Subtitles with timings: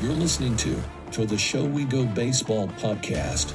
[0.00, 3.50] You're listening to To the Show We Go Baseball podcast.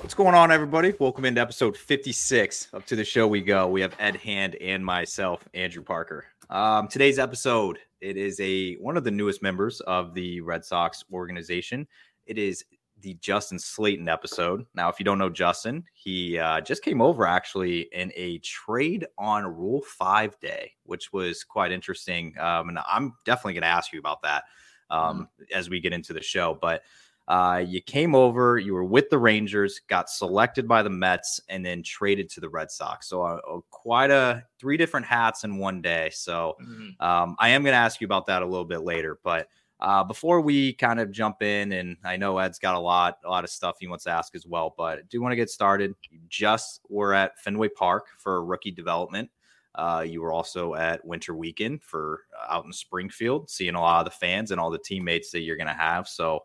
[0.00, 0.94] What's going on, everybody?
[0.98, 3.68] Welcome into episode 56 of To the Show We Go.
[3.68, 6.24] We have Ed Hand and myself, Andrew Parker.
[6.48, 11.04] Um, today's episode, it is a one of the newest members of the Red Sox
[11.12, 11.86] organization.
[12.26, 12.64] It is
[13.00, 14.64] the Justin Slaten episode.
[14.74, 19.06] Now, if you don't know Justin, he uh, just came over actually in a trade
[19.18, 22.34] on Rule 5 day, which was quite interesting.
[22.38, 24.44] Um, and I'm definitely going to ask you about that
[24.88, 25.54] um, mm.
[25.54, 26.56] as we get into the show.
[26.60, 26.82] But
[27.28, 31.64] uh, you came over, you were with the Rangers, got selected by the Mets, and
[31.66, 33.08] then traded to the Red Sox.
[33.08, 36.10] So, uh, uh quite a three different hats in one day.
[36.12, 37.04] So, mm-hmm.
[37.04, 39.18] um, I am going to ask you about that a little bit later.
[39.24, 39.48] But
[39.80, 43.28] uh, before we kind of jump in, and I know Ed's got a lot, a
[43.28, 44.72] lot of stuff he wants to ask as well.
[44.76, 45.94] But I do want to get started.
[46.08, 49.30] You just were at Fenway Park for rookie development.
[49.74, 54.06] Uh, you were also at Winter Weekend for uh, out in Springfield, seeing a lot
[54.06, 56.08] of the fans and all the teammates that you're going to have.
[56.08, 56.44] So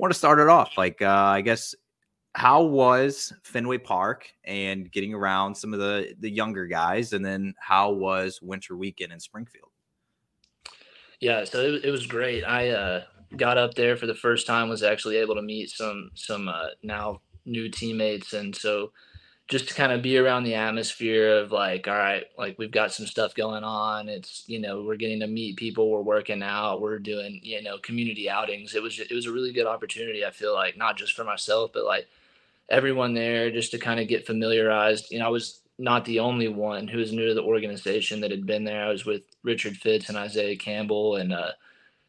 [0.00, 0.76] want to start it off.
[0.76, 1.74] Like, uh, I guess,
[2.34, 7.54] how was Fenway Park and getting around some of the the younger guys, and then
[7.58, 9.70] how was Winter Weekend in Springfield?
[11.20, 12.44] Yeah, so it, it was great.
[12.44, 13.04] I uh,
[13.36, 16.68] got up there for the first time, was actually able to meet some some uh,
[16.82, 18.92] now new teammates, and so
[19.50, 22.92] just to kind of be around the atmosphere of like, all right, like we've got
[22.92, 24.08] some stuff going on.
[24.08, 25.90] It's you know we're getting to meet people.
[25.90, 26.80] We're working out.
[26.80, 28.74] We're doing you know community outings.
[28.76, 30.24] It was it was a really good opportunity.
[30.24, 32.08] I feel like not just for myself, but like
[32.68, 35.10] everyone there just to kind of get familiarized.
[35.10, 38.30] You know, I was not the only one who was new to the organization that
[38.30, 38.84] had been there.
[38.84, 41.52] I was with Richard Fitts and Isaiah Campbell and uh,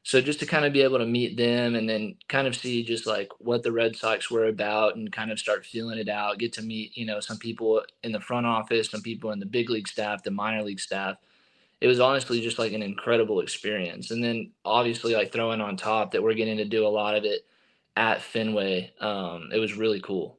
[0.04, 2.84] so just to kind of be able to meet them and then kind of see
[2.84, 6.40] just like what the Red Sox were about and kind of start feeling it out,
[6.40, 9.46] get to meet, you know, some people in the front office, some people in the
[9.46, 11.18] big league staff, the minor league staff.
[11.82, 14.10] It was honestly just like an incredible experience.
[14.10, 17.24] And then obviously like throwing on top that we're getting to do a lot of
[17.24, 17.46] it
[17.96, 18.92] at Fenway.
[19.00, 20.38] Um, it was really cool.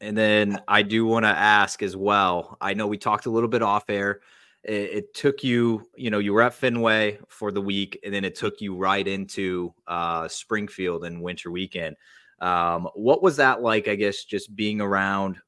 [0.00, 2.56] And then I do want to ask as well.
[2.60, 4.20] I know we talked a little bit off air
[4.64, 8.24] it, it, took you, you know, you were at Fenway for the week, and then
[8.24, 11.96] it took you right into uh, Springfield and Winter Weekend.
[12.40, 13.88] Um, what was that like?
[13.88, 15.38] I guess just being around,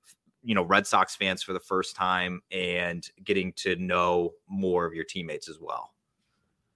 [0.42, 4.94] you know, Red Sox fans for the first time and getting to know more of
[4.94, 5.92] your teammates as well.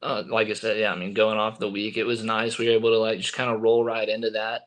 [0.03, 2.59] Uh, like I said, yeah, I mean, going off the week, it was nice.
[2.59, 4.67] We were able to like just kind of roll right into that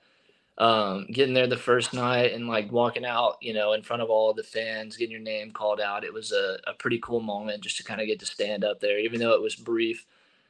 [0.57, 4.09] um, getting there the first night and like walking out, you know, in front of
[4.09, 6.03] all the fans, getting your name called out.
[6.03, 8.79] It was a, a pretty cool moment just to kind of get to stand up
[8.79, 10.05] there, even though it was brief.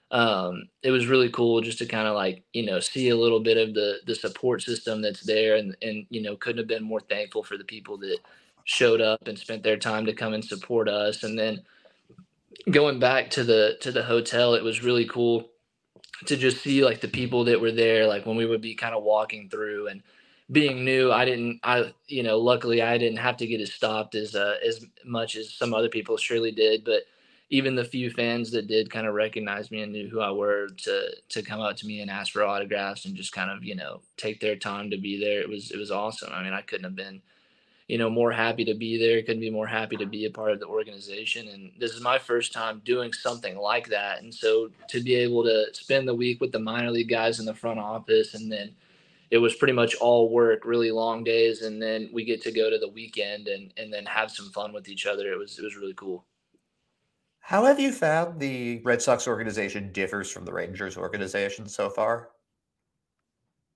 [0.09, 3.41] Um, it was really cool just to kind of like, you know, see a little
[3.41, 6.83] bit of the the support system that's there and and you know, couldn't have been
[6.83, 8.19] more thankful for the people that
[8.63, 11.23] showed up and spent their time to come and support us.
[11.23, 11.61] And then
[12.71, 15.49] going back to the to the hotel, it was really cool
[16.25, 18.95] to just see like the people that were there, like when we would be kind
[18.95, 20.01] of walking through and
[20.51, 24.15] being new, I didn't, I, you know, luckily I didn't have to get as stopped
[24.15, 26.83] as, uh, as much as some other people surely did.
[26.83, 27.03] But
[27.49, 30.69] even the few fans that did kind of recognize me and knew who I were
[30.69, 33.75] to, to come up to me and ask for autographs and just kind of, you
[33.75, 35.41] know, take their time to be there.
[35.41, 36.31] It was, it was awesome.
[36.33, 37.21] I mean, I couldn't have been,
[37.87, 39.21] you know, more happy to be there.
[39.21, 41.47] Couldn't be more happy to be a part of the organization.
[41.47, 44.21] And this is my first time doing something like that.
[44.21, 47.45] And so to be able to spend the week with the minor league guys in
[47.45, 48.75] the front office and then
[49.29, 52.69] it was pretty much all work, really long days, and then we get to go
[52.69, 55.31] to the weekend and and then have some fun with each other.
[55.31, 56.25] It was it was really cool.
[57.39, 62.29] How have you found the Red Sox organization differs from the Rangers organization so far?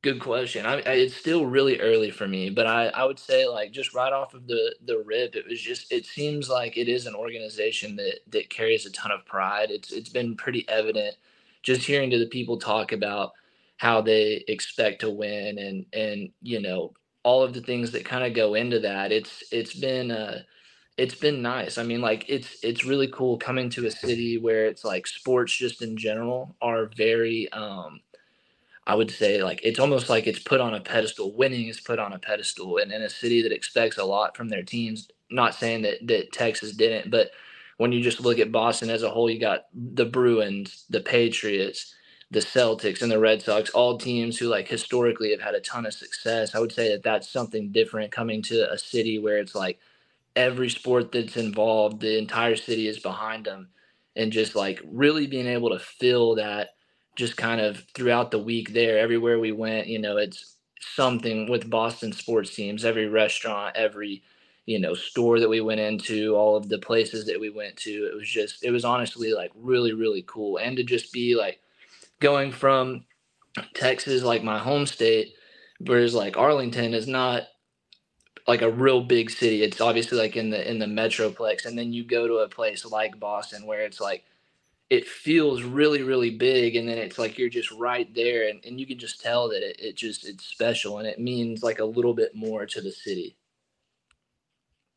[0.02, 0.66] Good question.
[0.66, 3.94] I, I, it's still really early for me, but I, I would say like just
[3.94, 7.14] right off of the the rip, it was just it seems like it is an
[7.16, 9.70] organization that that carries a ton of pride.
[9.72, 11.18] It's it's been pretty evident
[11.62, 13.34] just hearing to the people talk about
[13.78, 16.94] how they expect to win and and you know
[17.24, 19.12] all of the things that kind of go into that.
[19.12, 20.42] It's it's been uh
[20.98, 21.78] it's been nice.
[21.78, 25.56] I mean, like it's it's really cool coming to a city where it's like sports
[25.56, 28.02] just in general are very um
[28.92, 31.34] I would say like it's almost like it's put on a pedestal.
[31.34, 34.50] Winning is put on a pedestal, and in a city that expects a lot from
[34.50, 35.08] their teams.
[35.32, 37.32] Not saying that that Texas didn't, but
[37.78, 41.96] when you just look at Boston as a whole, you got the Bruins, the Patriots,
[42.32, 45.86] the Celtics, and the Red Sox, all teams who like historically have had a ton
[45.88, 46.56] of success.
[46.56, 49.80] I would say that that's something different coming to a city where it's like
[50.36, 53.70] every sport that's involved, the entire city is behind them,
[54.18, 56.72] and just like really being able to feel that
[57.16, 61.70] just kind of throughout the week there, everywhere we went, you know, it's something with
[61.70, 64.24] Boston sports teams, every restaurant, every,
[64.66, 68.10] you know, store that we went into, all of the places that we went to.
[68.12, 70.58] It was just, it was honestly like really, really cool.
[70.58, 71.60] And to just be like
[72.20, 73.06] going from
[73.74, 75.36] Texas, like my home state,
[75.80, 77.44] whereas like Arlington is not
[78.48, 79.64] like a real big city.
[79.64, 82.86] It's obviously like in the in the metroplex, and then you go to a place
[82.86, 84.24] like Boston where it's like
[84.92, 88.78] it feels really really big, and then it's like you're just right there, and, and
[88.78, 91.86] you can just tell that it, it just it's special, and it means like a
[91.86, 93.38] little bit more to the city.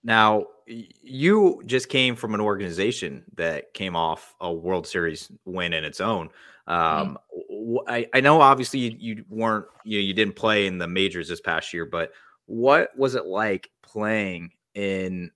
[0.03, 5.85] Now, you just came from an organization that came off a World Series win in
[5.85, 6.29] its own.
[6.67, 7.17] Um,
[7.51, 7.89] mm-hmm.
[7.89, 11.29] I, I, know obviously you, you weren't you know, you didn't play in the majors
[11.29, 12.13] this past year, but
[12.47, 15.31] what was it like playing in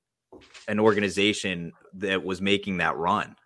[0.67, 3.37] an organization that was making that run?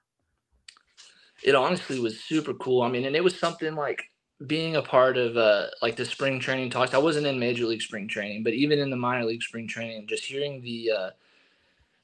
[1.43, 2.83] It honestly was super cool.
[2.83, 4.03] I mean, and it was something like
[4.47, 6.94] being a part of uh, like the spring training talks.
[6.94, 10.06] I wasn't in major league spring training, but even in the minor league spring training,
[10.06, 11.11] just hearing the uh,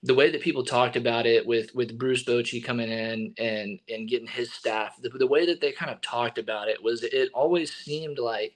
[0.02, 4.08] the way that people talked about it with with Bruce Bochy coming in and and
[4.08, 7.30] getting his staff, the, the way that they kind of talked about it was it
[7.34, 8.54] always seemed like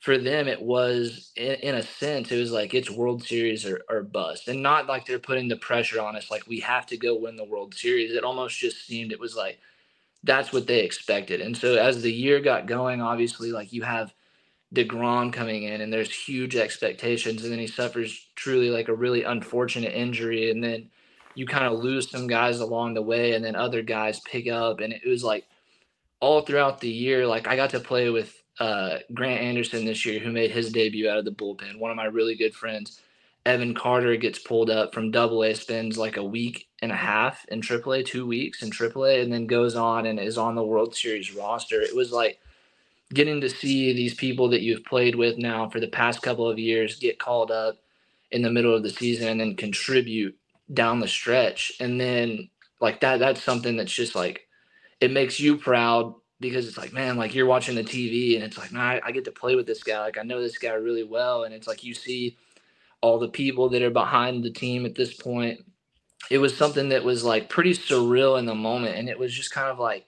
[0.00, 3.82] for them it was in, in, a sense it was like it's world series or,
[3.88, 6.96] or bust and not like they're putting the pressure on us like we have to
[6.96, 9.58] go win the world series it almost just seemed it was like
[10.24, 14.12] that's what they expected and so as the year got going obviously like you have
[14.74, 19.24] DeGrom coming in and there's huge expectations and then he suffers truly like a really
[19.24, 20.88] unfortunate injury and then
[21.34, 24.80] you kind of lose some guys along the way and then other guys pick up
[24.80, 25.44] and it was like
[26.20, 30.20] all throughout the year like I got to play with uh, Grant Anderson this year,
[30.20, 31.78] who made his debut out of the bullpen.
[31.78, 33.00] One of my really good friends,
[33.46, 37.44] Evan Carter, gets pulled up from Double A, spends like a week and a half
[37.48, 40.54] in triple A, two weeks in triple A, and then goes on and is on
[40.54, 41.80] the World Series roster.
[41.80, 42.38] It was like
[43.14, 46.58] getting to see these people that you've played with now for the past couple of
[46.58, 47.76] years get called up
[48.30, 50.36] in the middle of the season and contribute
[50.72, 51.72] down the stretch.
[51.80, 52.48] And then
[52.80, 54.46] like that, that's something that's just like
[55.00, 58.56] it makes you proud because it's like, man, like you're watching the TV and it's
[58.56, 59.98] like, man, I, I get to play with this guy.
[60.00, 61.44] Like I know this guy really well.
[61.44, 62.36] And it's like you see
[63.00, 65.64] all the people that are behind the team at this point.
[66.30, 68.96] It was something that was like pretty surreal in the moment.
[68.96, 70.06] And it was just kind of like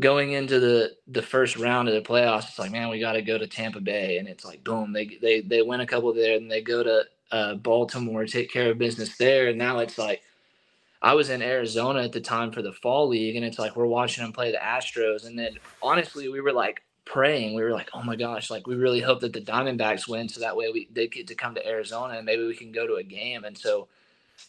[0.00, 3.38] going into the the first round of the playoffs, it's like, man, we gotta go
[3.38, 4.18] to Tampa Bay.
[4.18, 7.04] And it's like boom, they they they win a couple there and they go to
[7.32, 9.48] uh, Baltimore, take care of business there.
[9.48, 10.22] And now it's like
[11.02, 13.84] I was in Arizona at the time for the fall league, and it's like we're
[13.84, 17.54] watching them play the Astros, and then honestly, we were like praying.
[17.54, 20.40] We were like, oh my gosh, like we really hope that the Diamondbacks win, so
[20.40, 22.94] that way we they get to come to Arizona and maybe we can go to
[22.94, 23.44] a game.
[23.44, 23.88] And so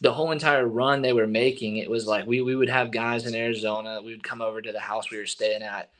[0.00, 3.26] the whole entire run they were making, it was like we we would have guys
[3.26, 4.00] in Arizona.
[4.02, 5.90] We would come over to the house we were staying at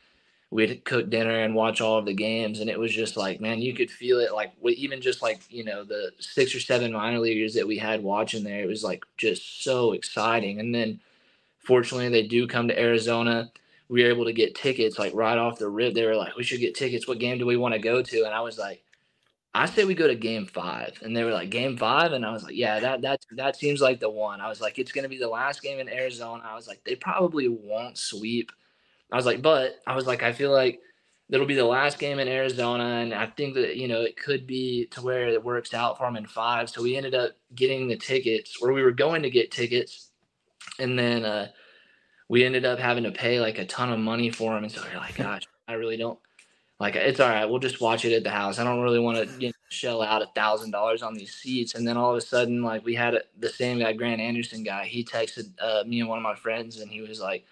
[0.50, 3.61] we'd cook dinner and watch all of the games and it was just like man
[3.61, 7.19] you could feel it like even just like you know the six or seven minor
[7.19, 11.00] leaguers that we had watching there it was like just so exciting and then
[11.58, 13.50] fortunately they do come to arizona
[13.88, 15.94] we were able to get tickets like right off the rip.
[15.94, 17.06] They were like we should get tickets.
[17.06, 18.25] What game do we want to go to?
[18.25, 18.83] And i was like
[19.55, 20.99] i say we go to game five.
[21.03, 22.12] And they were like game five?
[22.12, 24.41] And i was like yeah that that that seems like the one.
[24.41, 26.43] I was like it's going to be the last game in arizona.
[26.47, 28.51] I was like they probably won't sweep.
[29.13, 30.81] I was like, but I was like, I feel like
[31.29, 34.46] that'll be the last game in Arizona, and I think that you know it could
[34.46, 36.70] be to where it works out for them in five.
[36.70, 40.10] So we ended up getting the tickets, or we were going to get tickets,
[40.79, 41.49] and then uh,
[42.29, 44.65] we ended up having to pay like a ton of money for them.
[44.65, 46.19] And so are like, gosh, I really don't
[46.81, 46.97] like.
[46.97, 47.45] It's all right.
[47.45, 48.59] We'll just watch it at the house.
[48.59, 51.75] I don't really want to you know, shell out a thousand dollars on these seats.
[51.75, 54.63] And then all of a sudden, like we had a, the same guy, Grant Anderson
[54.63, 54.87] guy.
[54.87, 57.45] He texted uh, me and one of my friends, and he was like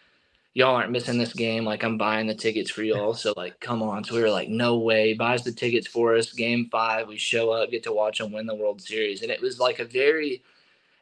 [0.55, 1.65] y'all aren't missing this game.
[1.65, 3.13] Like I'm buying the tickets for y'all.
[3.13, 4.05] So like, come on.
[4.05, 5.13] So we were like, no way.
[5.13, 6.33] Buys the tickets for us.
[6.33, 9.43] Game five, we show up, get to watch them win the World Series, and it
[9.43, 10.43] was like a very,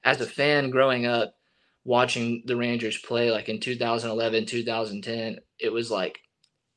[0.05, 1.37] as a fan growing up,
[1.85, 6.21] watching the Rangers play like in 2011, 2010, it was like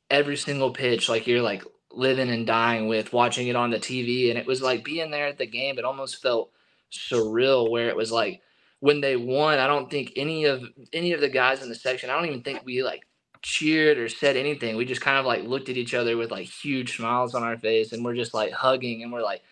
[0.09, 4.29] every single pitch, like you're like living and dying with watching it on the TV,
[4.29, 5.77] and it was like being there at the game.
[5.77, 6.51] It almost felt
[6.91, 8.41] surreal, where it was like
[8.79, 12.09] when they won, I don't think any of any of the guys in the section,
[12.09, 13.05] I don't even think we like
[13.41, 14.75] cheered or said anything.
[14.75, 17.57] We just kind of like looked at each other with like huge smiles on our
[17.57, 19.43] face and we're just like hugging and we're like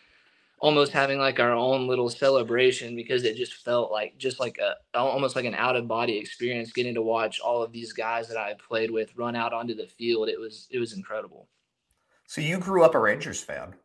[0.64, 4.76] almost having like our own little celebration because it just felt like just like a
[4.98, 8.38] almost like an out of body experience getting to watch all of these guys that
[8.38, 10.30] I played with run out onto the field.
[10.30, 11.50] It was it was incredible.
[12.28, 13.76] So you grew up a Rangers fan.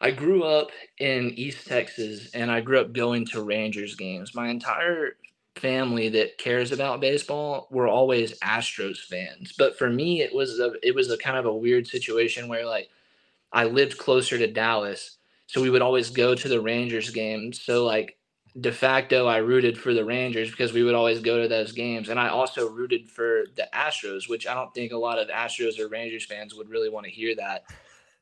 [0.00, 4.34] I grew up in East Texas and I grew up going to Rangers games.
[4.34, 5.16] My entire
[5.56, 9.52] family that cares about baseball, we're always Astros fans.
[9.58, 12.64] But for me, it was a it was a kind of a weird situation where
[12.64, 12.88] like
[13.52, 17.60] I lived closer to Dallas, so we would always go to the Rangers games.
[17.62, 18.16] So like
[18.60, 22.08] de facto, I rooted for the Rangers because we would always go to those games,
[22.08, 25.78] and I also rooted for the Astros, which I don't think a lot of Astros
[25.80, 27.64] or Rangers fans would really want to hear that.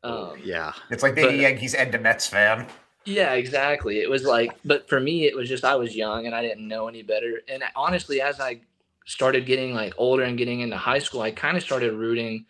[0.02, 2.66] Um, yeah, It's like being But- a Yankees and a Mets fan.
[3.04, 4.00] yeah, exactly.
[4.00, 6.66] It was like, but for me, it was just I was young and I didn't
[6.66, 7.40] know any better.
[7.46, 8.60] And honestly, as I
[9.06, 12.46] started getting like older and getting into high school, I kind of started rooting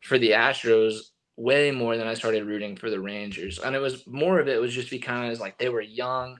[0.00, 3.58] for the Astros way more than I started rooting for the Rangers.
[3.58, 6.38] And it was more of it was just because like they were young,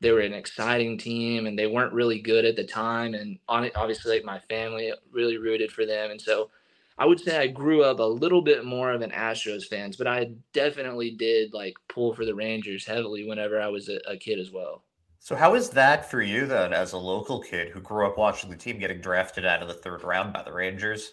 [0.00, 3.14] they were an exciting team, and they weren't really good at the time.
[3.14, 6.50] And on it, obviously, like my family really rooted for them, and so.
[6.98, 10.06] I would say I grew up a little bit more of an Astros fans, but
[10.06, 14.38] I definitely did like pull for the Rangers heavily whenever I was a, a kid
[14.38, 14.84] as well.
[15.18, 18.50] So how is that for you then, as a local kid who grew up watching
[18.50, 21.12] the team getting drafted out of the third round by the Rangers?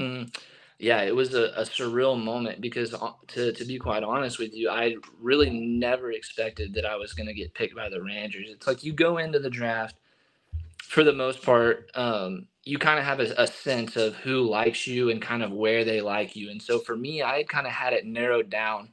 [0.00, 0.32] Mm,
[0.80, 4.54] yeah, it was a, a surreal moment because uh, to, to be quite honest with
[4.54, 8.48] you, I really never expected that I was going to get picked by the Rangers.
[8.50, 9.96] It's like you go into the draft
[10.82, 14.86] for the most part, um, you kind of have a, a sense of who likes
[14.86, 16.50] you and kind of where they like you.
[16.50, 18.90] And so for me, I kind of had it narrowed down.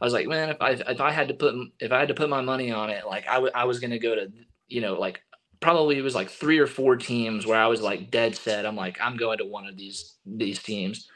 [0.00, 2.14] I was like, man, if I if I had to put if I had to
[2.14, 4.32] put my money on it, like I, w- I was gonna go to
[4.68, 5.22] you know like
[5.60, 8.66] probably it was like three or four teams where I was like dead set.
[8.66, 11.08] I'm like I'm going to one of these these teams,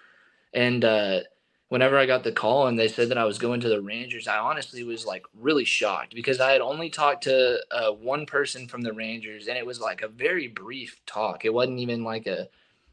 [0.55, 1.21] and uh,
[1.69, 4.29] whenever I got the call and they said that I was going to the Rangers,
[4.29, 8.67] I honestly was like really shocked because I had only talked to uh, one person
[8.69, 11.45] from the Rangers, and it was like a very brief talk.
[11.45, 12.49] It wasn't even like a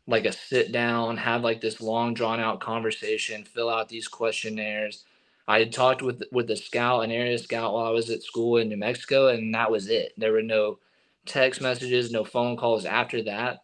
[0.08, 5.04] like a sit down, have like this long drawn out conversation, fill out these questionnaires.
[5.48, 8.58] I had talked with with the scout, an area scout, while I was at school
[8.58, 10.14] in New Mexico, and that was it.
[10.18, 10.80] There were no
[11.26, 13.64] text messages, no phone calls after that.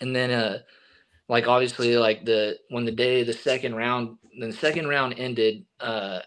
[0.00, 0.60] And then, uh,
[1.28, 6.20] like obviously, like the when the day the second round, the second round ended, uh,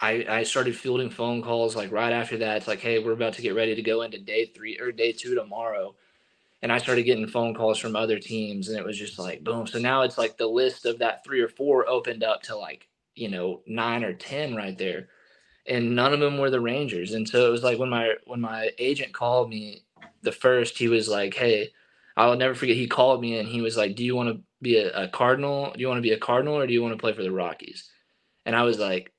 [0.00, 2.58] I I started fielding phone calls like right after that.
[2.58, 5.12] It's like, hey, we're about to get ready to go into day three or day
[5.12, 5.96] two tomorrow.
[6.62, 9.66] And I started getting phone calls from other teams, and it was just like boom.
[9.66, 12.88] So now it's like the list of that three or four opened up to like
[13.16, 15.00] you know nine or ten right there
[15.66, 18.40] and none of them were the rangers and so it was like when my when
[18.40, 19.82] my agent called me
[20.22, 21.68] the first he was like hey
[22.16, 24.78] i'll never forget he called me and he was like do you want to be
[24.78, 25.72] a, a cardinal?
[25.72, 27.32] Do you want to be a cardinal or do you want to play for the
[27.32, 27.88] rockies?
[28.44, 29.12] And i was like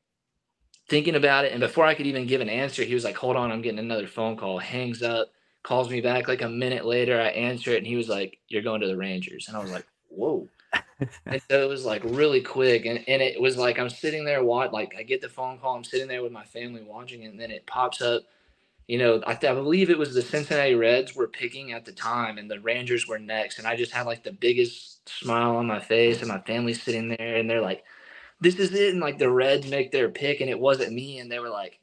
[0.89, 3.35] thinking about it and before i could even give an answer he was like hold
[3.35, 4.57] on i'm getting another phone call.
[4.57, 5.29] Hangs up
[5.63, 8.61] calls me back like a minute later i answer it and he was like you're
[8.61, 9.47] going to the rangers.
[9.47, 10.47] And i was like whoa.
[11.27, 14.43] And so it was like really quick and, and it was like i'm sitting there
[14.43, 17.27] watch like i get the phone call i'm sitting there with my family watching it
[17.27, 18.23] and then it pops up
[18.87, 21.91] you know I, th- I believe it was the cincinnati reds were picking at the
[21.91, 25.67] time and the rangers were next and i just had like the biggest smile on
[25.67, 27.83] my face and my family's sitting there and they're like
[28.39, 31.31] this is it and like the reds make their pick and it wasn't me and
[31.31, 31.79] they were like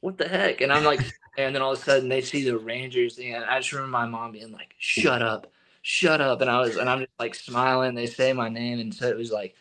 [0.00, 0.60] what the heck?
[0.60, 1.00] And i'm like
[1.38, 4.06] and then all of a sudden they see the rangers and i just remember my
[4.06, 5.50] mom being like shut up
[5.82, 8.94] shut up and i was and i'm just like smiling they say my name and
[8.94, 9.54] so it was like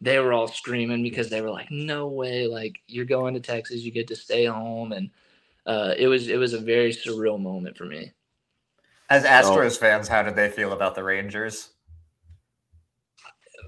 [0.00, 3.82] they were all screaming because they were like no way like you're going to texas
[3.82, 5.10] you get to stay home and
[5.66, 8.12] uh, it was it was a very surreal moment for me
[9.08, 11.70] As Astros fans, how did they feel about the Rangers?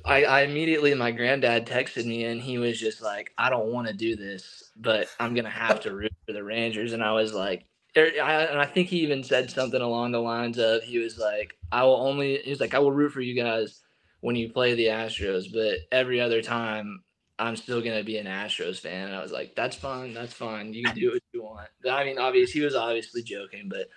[0.06, 3.88] I, I immediately my granddad texted me and he was just like i don't want
[3.88, 7.32] to do this but i'm gonna have to root for the rangers and i was
[7.34, 7.64] like
[7.96, 11.18] er, I, and i think he even said something along the lines of he was
[11.18, 13.80] like i will only he was like i will root for you guys
[14.20, 17.02] when you play the astros but every other time
[17.38, 20.72] i'm still gonna be an astros fan and i was like that's fine that's fine
[20.72, 23.88] you can do what you want but, i mean obviously he was obviously joking but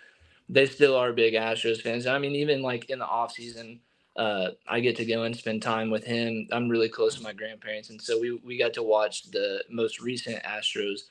[0.48, 3.80] they still are big astros fans i mean even like in the off season
[4.20, 6.48] uh, I get to go and spend time with him.
[6.52, 10.02] I'm really close to my grandparents, and so we we got to watch the most
[10.02, 11.04] recent Astros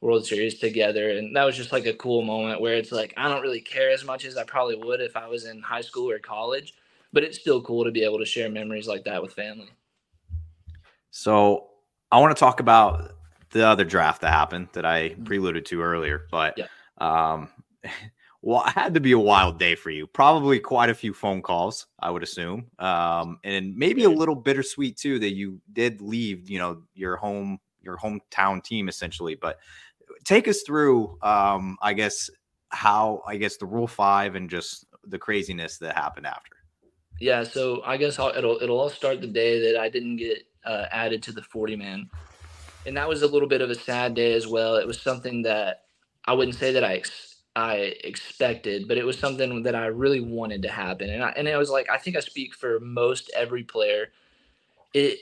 [0.00, 3.28] World Series together, and that was just like a cool moment where it's like I
[3.28, 6.10] don't really care as much as I probably would if I was in high school
[6.10, 6.74] or college,
[7.12, 9.68] but it's still cool to be able to share memories like that with family.
[11.10, 11.66] So
[12.10, 13.12] I want to talk about
[13.50, 16.66] the other draft that happened that I preluded to earlier, but Yeah.
[16.98, 17.48] um,
[18.42, 20.06] well, it had to be a wild day for you.
[20.06, 24.96] Probably quite a few phone calls, I would assume, um, and maybe a little bittersweet
[24.96, 29.34] too that you did leave, you know, your home, your hometown team essentially.
[29.34, 29.58] But
[30.24, 32.28] take us through, um, I guess,
[32.70, 36.56] how I guess the Rule Five and just the craziness that happened after.
[37.20, 40.46] Yeah, so I guess I'll, it'll it'll all start the day that I didn't get
[40.64, 42.10] uh, added to the 40 man,
[42.86, 44.76] and that was a little bit of a sad day as well.
[44.76, 45.84] It was something that
[46.24, 50.20] I wouldn't say that I ex- I expected, but it was something that I really
[50.20, 51.10] wanted to happen.
[51.10, 54.08] And I, and it was like I think I speak for most every player.
[54.92, 55.20] It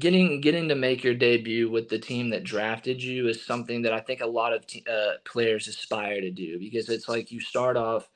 [0.00, 3.92] getting getting to make your debut with the team that drafted you is something that
[3.92, 7.76] I think a lot of uh, players aspire to do because it's like you start
[7.76, 8.08] off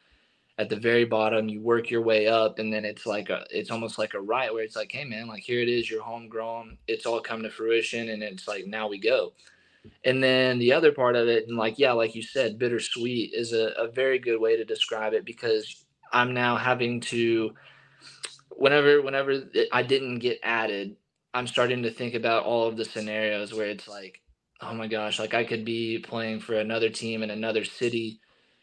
[0.61, 3.71] at the very bottom, you work your way up, and then it's like a it's
[3.71, 6.77] almost like a right where it's like, hey man, like here it is, you're homegrown,
[6.87, 9.33] it's all come to fruition, and it's like now we go.
[10.05, 13.55] And then the other part of it, and like, yeah, like you said, bittersweet is
[13.55, 17.55] a, a very good way to describe it because I'm now having to,
[18.51, 20.95] whenever, whenever I didn't get added,
[21.33, 24.21] I'm starting to think about all of the scenarios where it's like,
[24.61, 28.21] oh my gosh, like I could be playing for another team in another city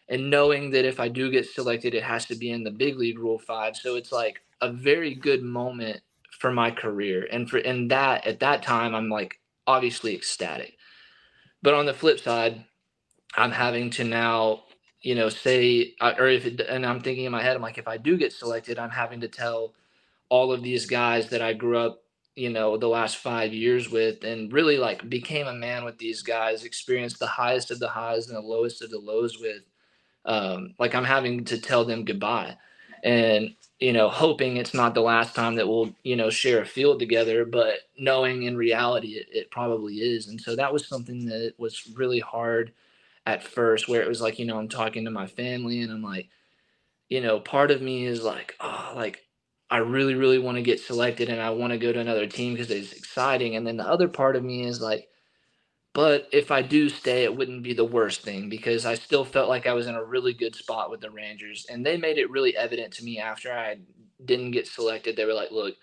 [0.09, 2.97] and knowing that if I do get selected, it has to be in the big
[2.97, 3.75] league rule five.
[3.75, 6.01] So it's like a very good moment
[6.39, 7.27] for my career.
[7.31, 10.73] And for, and that at that time, I'm like obviously ecstatic
[11.61, 12.65] but on the flip side,
[13.35, 14.63] I'm having to now,
[15.01, 17.77] you know, say, uh, or if it, and I'm thinking in my head, I'm like,
[17.77, 19.73] if I do get selected, I'm having to tell
[20.29, 22.03] all of these guys that I grew up,
[22.35, 26.23] you know, the last five years with, and really like became a man with these
[26.23, 29.63] guys, experienced the highest of the highs and the lowest of the lows with.
[30.27, 32.57] Um, like I'm having to tell them goodbye.
[33.03, 36.65] And you know, hoping it's not the last time that we'll, you know, share a
[36.65, 40.27] field together, but knowing in reality it, it, probably is.
[40.29, 42.73] And so that was something that was really hard
[43.27, 46.01] at first, where it was like, you know, I'm talking to my family and I'm
[46.01, 46.29] like,
[47.09, 49.25] you know, part of me is like, oh, like
[49.69, 52.53] I really, really want to get selected and I want to go to another team
[52.53, 53.55] because it's exciting.
[53.55, 55.07] And then the other part of me is like,
[55.97, 59.49] but if I do stay, it wouldn't be the worst thing because I still felt
[59.49, 61.65] like I was in a really good spot with the Rangers.
[61.71, 63.77] And they made it really evident to me after I
[64.23, 65.15] didn't get selected.
[65.15, 65.73] They were like, look,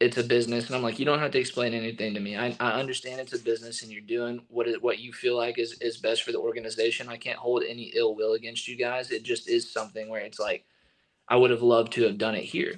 [0.00, 0.68] it's a business.
[0.68, 2.38] And I'm like, you don't have to explain anything to me.
[2.38, 5.58] I, I understand it's a business and you're doing what is, what you feel like
[5.58, 7.10] is, is best for the organization.
[7.10, 9.10] I can't hold any ill will against you guys.
[9.10, 10.64] It just is something where it's like,
[11.28, 12.76] I would have loved to have done it here.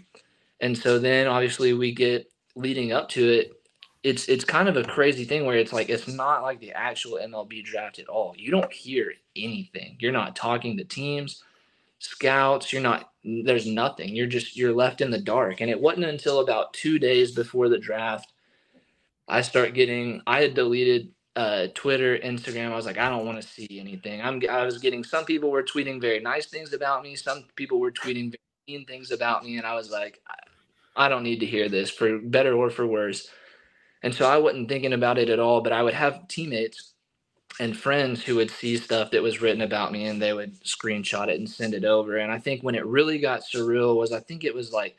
[0.61, 3.62] And so then obviously we get leading up to it
[4.02, 7.19] it's it's kind of a crazy thing where it's like it's not like the actual
[7.23, 8.34] MLB draft at all.
[8.36, 9.97] You don't hear anything.
[10.00, 11.43] You're not talking to teams,
[12.00, 12.73] scouts.
[12.73, 13.10] You're not.
[13.25, 14.15] There's nothing.
[14.15, 15.60] You're just you're left in the dark.
[15.60, 18.32] And it wasn't until about two days before the draft,
[19.28, 20.21] I start getting.
[20.26, 22.73] I had deleted uh, Twitter, Instagram.
[22.73, 24.21] I was like, I don't want to see anything.
[24.21, 24.43] I'm.
[24.50, 27.15] I was getting some people were tweeting very nice things about me.
[27.15, 28.34] Some people were tweeting
[28.67, 31.88] mean things about me, and I was like, I, I don't need to hear this
[31.88, 33.28] for better or for worse
[34.02, 36.93] and so I wasn't thinking about it at all, but I would have teammates
[37.60, 41.28] and friends who would see stuff that was written about me and they would screenshot
[41.28, 42.17] it and send it over.
[42.17, 44.97] And I think when it really got surreal was I think it was like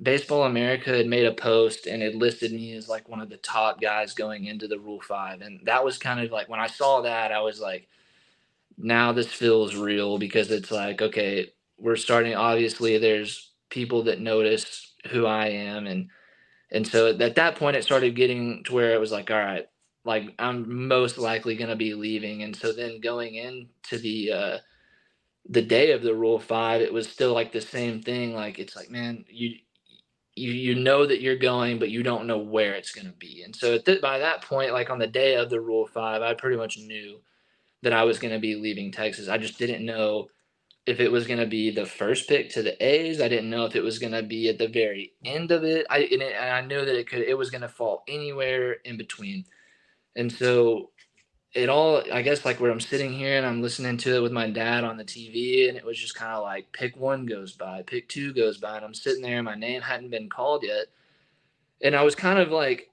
[0.00, 3.36] Baseball America had made a post and it listed me as like one of the
[3.38, 5.40] top guys going into the Rule 5.
[5.40, 7.88] And that was kind of like when I saw that, I was like,
[8.76, 12.36] now this feels real because it's like, okay, we're starting.
[12.36, 16.10] Obviously, there's people that notice who I am and
[16.70, 19.66] and so at that point, it started getting to where it was like, all right,
[20.04, 22.42] like I'm most likely going to be leaving.
[22.42, 24.58] And so then going into the, uh,
[25.48, 28.34] the day of the rule five, it was still like the same thing.
[28.34, 29.56] Like, it's like, man, you,
[30.34, 33.42] you, you know that you're going, but you don't know where it's going to be.
[33.42, 36.34] And so th- by that point, like on the day of the rule five, I
[36.34, 37.20] pretty much knew
[37.82, 39.28] that I was going to be leaving Texas.
[39.28, 40.28] I just didn't know
[40.88, 43.20] if it was going to be the first pick to the A's.
[43.20, 45.86] I didn't know if it was going to be at the very end of it.
[45.90, 48.72] I and, it, and I knew that it could it was going to fall anywhere
[48.84, 49.44] in between.
[50.16, 50.90] And so
[51.52, 54.32] it all I guess like where I'm sitting here and I'm listening to it with
[54.32, 57.52] my dad on the TV and it was just kind of like pick one goes
[57.52, 60.64] by, pick two goes by and I'm sitting there and my name hadn't been called
[60.64, 60.86] yet.
[61.82, 62.90] And I was kind of like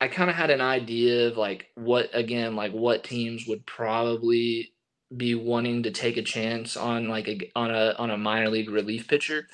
[0.00, 4.72] I kind of had an idea of like what again like what teams would probably
[5.14, 8.70] be wanting to take a chance on like a on a on a minor league
[8.70, 9.46] relief pitcher.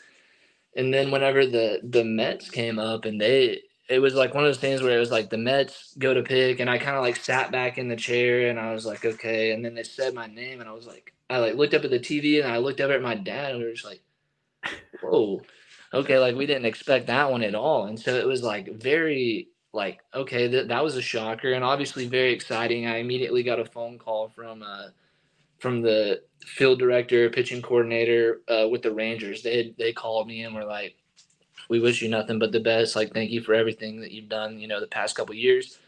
[0.74, 4.48] And then whenever the the Mets came up and they it was like one of
[4.48, 7.02] those things where it was like the Mets go to pick and I kind of
[7.02, 9.52] like sat back in the chair and I was like okay.
[9.52, 11.90] And then they said my name and I was like I like looked up at
[11.90, 14.02] the TV and I looked up at my dad and we were just like
[15.02, 15.42] whoa
[15.92, 17.84] okay like we didn't expect that one at all.
[17.84, 22.06] And so it was like very like okay that that was a shocker and obviously
[22.06, 22.86] very exciting.
[22.86, 24.88] I immediately got a phone call from uh
[25.62, 29.42] from the field director, pitching coordinator uh, with the Rangers.
[29.42, 30.96] They they called me and were like,
[31.70, 32.96] "We wish you nothing but the best.
[32.96, 34.58] Like, thank you for everything that you've done.
[34.58, 35.78] You know, the past couple years."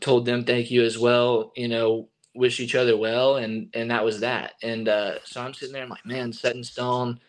[0.00, 1.52] Told them thank you as well.
[1.56, 4.52] You know, wish each other well, and and that was that.
[4.62, 7.20] And uh, so I'm sitting there, I'm like, man, set in stone.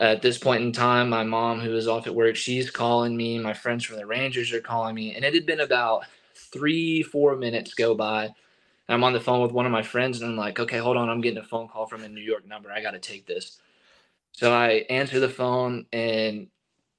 [0.00, 3.38] At this point in time, my mom, who is off at work, she's calling me.
[3.38, 7.36] My friends from the Rangers are calling me, and it had been about three, four
[7.36, 8.30] minutes go by
[8.88, 11.08] I'm on the phone with one of my friends and I'm like, okay, hold on.
[11.08, 12.70] I'm getting a phone call from a New York number.
[12.70, 13.60] I got to take this.
[14.32, 16.48] So I answer the phone and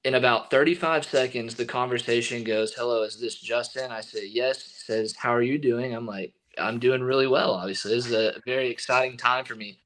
[0.04, 3.90] in about 35 seconds, the conversation goes, hello, is this Justin?
[3.90, 4.62] I say, yes.
[4.62, 5.94] He says, how are you doing?
[5.94, 7.52] I'm like, I'm doing really well.
[7.52, 9.78] Obviously, this is a very exciting time for me.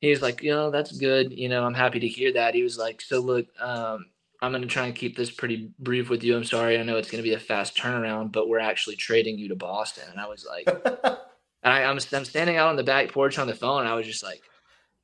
[0.00, 1.32] He was like, you know, that's good.
[1.32, 2.54] You know, I'm happy to hear that.
[2.54, 4.06] He was like, so look, um,
[4.40, 6.36] I'm going to try and keep this pretty brief with you.
[6.36, 6.78] I'm sorry.
[6.78, 9.56] I know it's going to be a fast turnaround, but we're actually trading you to
[9.56, 10.04] Boston.
[10.10, 10.68] And I was like,
[11.04, 13.80] and I, I'm, I'm standing out on the back porch on the phone.
[13.80, 14.42] And I was just like,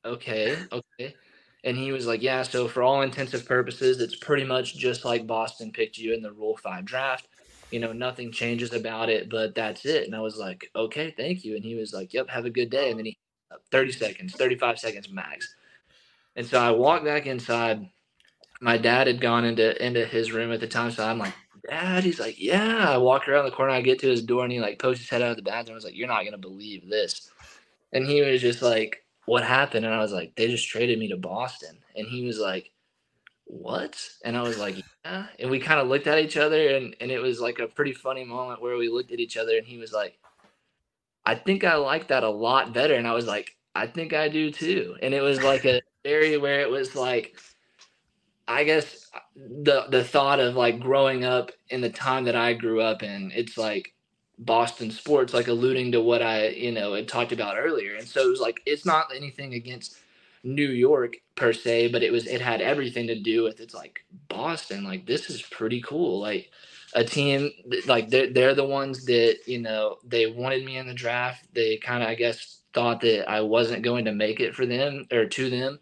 [0.05, 1.15] okay, okay.
[1.65, 5.27] And he was like, yeah, so for all intensive purposes, it's pretty much just like
[5.27, 7.27] Boston picked you in the Rule 5 draft.
[7.71, 10.05] You know, nothing changes about it, but that's it.
[10.05, 11.55] And I was like, okay, thank you.
[11.55, 12.91] And he was like, yep, have a good day.
[12.91, 13.17] And then he,
[13.51, 15.55] uh, 30 seconds, 35 seconds max.
[16.37, 17.89] And so I walked back inside
[18.65, 21.33] my dad had gone into into his room at the time, so I'm like,
[21.69, 22.89] Dad, he's like, Yeah.
[22.89, 25.09] I walk around the corner, I get to his door, and he like pokes his
[25.09, 25.75] head out of the bathroom.
[25.75, 27.29] I was like, You're not gonna believe this.
[27.93, 29.85] And he was just like, What happened?
[29.85, 31.77] And I was like, They just traded me to Boston.
[31.95, 32.71] And he was like,
[33.45, 34.01] What?
[34.23, 35.27] And I was like, Yeah.
[35.37, 37.93] And we kind of looked at each other and, and it was like a pretty
[37.93, 40.17] funny moment where we looked at each other and he was like,
[41.23, 42.95] I think I like that a lot better.
[42.95, 44.95] And I was like, I think I do too.
[45.03, 47.35] And it was like a area where it was like
[48.47, 52.53] I guess uh, the the thought of like growing up in the time that I
[52.53, 53.95] grew up in, it's like
[54.39, 57.95] Boston sports, like alluding to what I, you know, had talked about earlier.
[57.95, 59.97] And so it was like it's not anything against
[60.43, 64.05] New York per se, but it was it had everything to do with it's like
[64.29, 64.85] Boston.
[64.85, 66.21] Like this is pretty cool.
[66.21, 66.51] Like
[66.95, 67.51] a team
[67.87, 71.47] like they're they're the ones that, you know, they wanted me in the draft.
[71.55, 75.07] They kind of I guess thought that I wasn't going to make it for them
[75.11, 75.73] or to them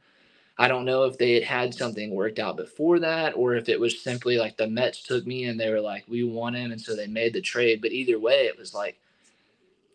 [0.57, 3.79] I don't know if they had had something worked out before that or if it
[3.79, 6.71] was simply like the Mets took me and they were like, we want him.
[6.71, 7.81] And so they made the trade.
[7.81, 8.99] But either way, it was like,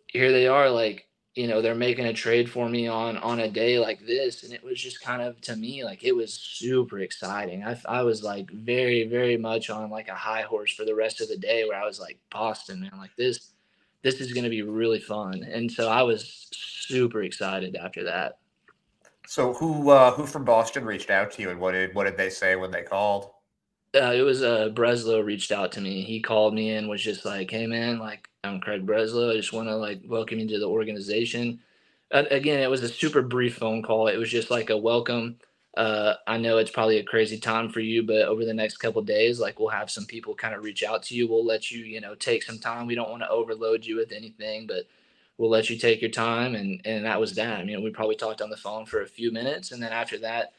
[0.09, 3.49] here they are, like, you know, they're making a trade for me on on a
[3.49, 4.43] day like this.
[4.43, 7.63] And it was just kind of to me, like, it was super exciting.
[7.63, 11.21] I, I was like very, very much on like a high horse for the rest
[11.21, 13.53] of the day where I was like, Boston, man, like this,
[14.03, 15.45] this is going to be really fun.
[15.45, 18.39] And so I was super excited after that.
[19.29, 22.17] So who uh, who from Boston reached out to you, and what did what did
[22.17, 23.31] they say when they called?
[23.95, 26.01] Uh, it was uh, Breslow reached out to me.
[26.01, 29.31] He called me and was just like, "Hey man, like I'm Craig Breslow.
[29.31, 31.61] I just want to like welcome you to the organization."
[32.11, 34.09] Again, it was a super brief phone call.
[34.09, 35.37] It was just like a welcome.
[35.77, 39.03] Uh, I know it's probably a crazy time for you, but over the next couple
[39.03, 41.29] days, like we'll have some people kind of reach out to you.
[41.29, 42.87] We'll let you, you know, take some time.
[42.87, 44.87] We don't want to overload you with anything, but
[45.39, 47.61] we'll let you take your time and and that was that.
[47.61, 50.19] I mean, we probably talked on the phone for a few minutes and then after
[50.21, 50.53] that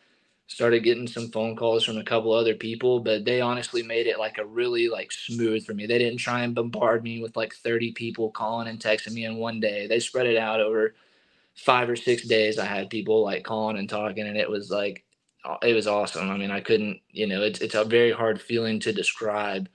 [0.48, 4.20] started getting some phone calls from a couple other people, but they honestly made it
[4.20, 5.86] like a really like smooth for me.
[5.86, 9.38] They didn't try and bombard me with like 30 people calling and texting me in
[9.38, 9.88] one day.
[9.88, 10.96] They spread it out over
[11.56, 12.60] 5 or 6 days.
[12.60, 15.06] I had people like calling and talking and it was like
[15.64, 16.30] it was awesome.
[16.30, 19.70] I mean, I couldn't, you know, it's it's a very hard feeling to describe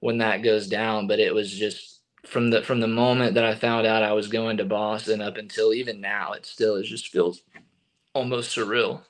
[0.00, 1.95] when that goes down, but it was just
[2.26, 5.36] from the from the moment that I found out I was going to Boston up
[5.36, 7.42] until even now, it still it just feels
[8.14, 9.02] almost surreal.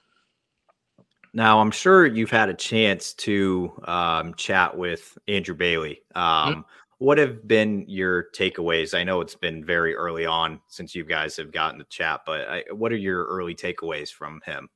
[1.32, 6.00] Now, I'm sure you've had a chance to um, chat with Andrew Bailey.
[6.14, 6.18] Mm-hmm.
[6.18, 6.60] Um, mm-hmm.
[6.98, 8.98] What have been your takeaways?
[8.98, 12.48] I know it's been very early on since you guys have gotten the chat, but
[12.48, 14.70] I, what are your early takeaways from him?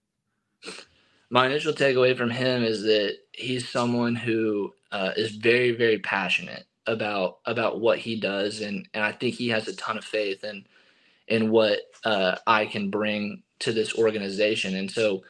[1.31, 6.67] My initial takeaway from him is that he's someone who uh, is very, very passionate
[6.91, 10.45] about about what he does, and and I think he has a ton of faith
[10.45, 10.67] in
[11.29, 14.75] in what uh, I can bring to this organization.
[14.77, 15.23] And so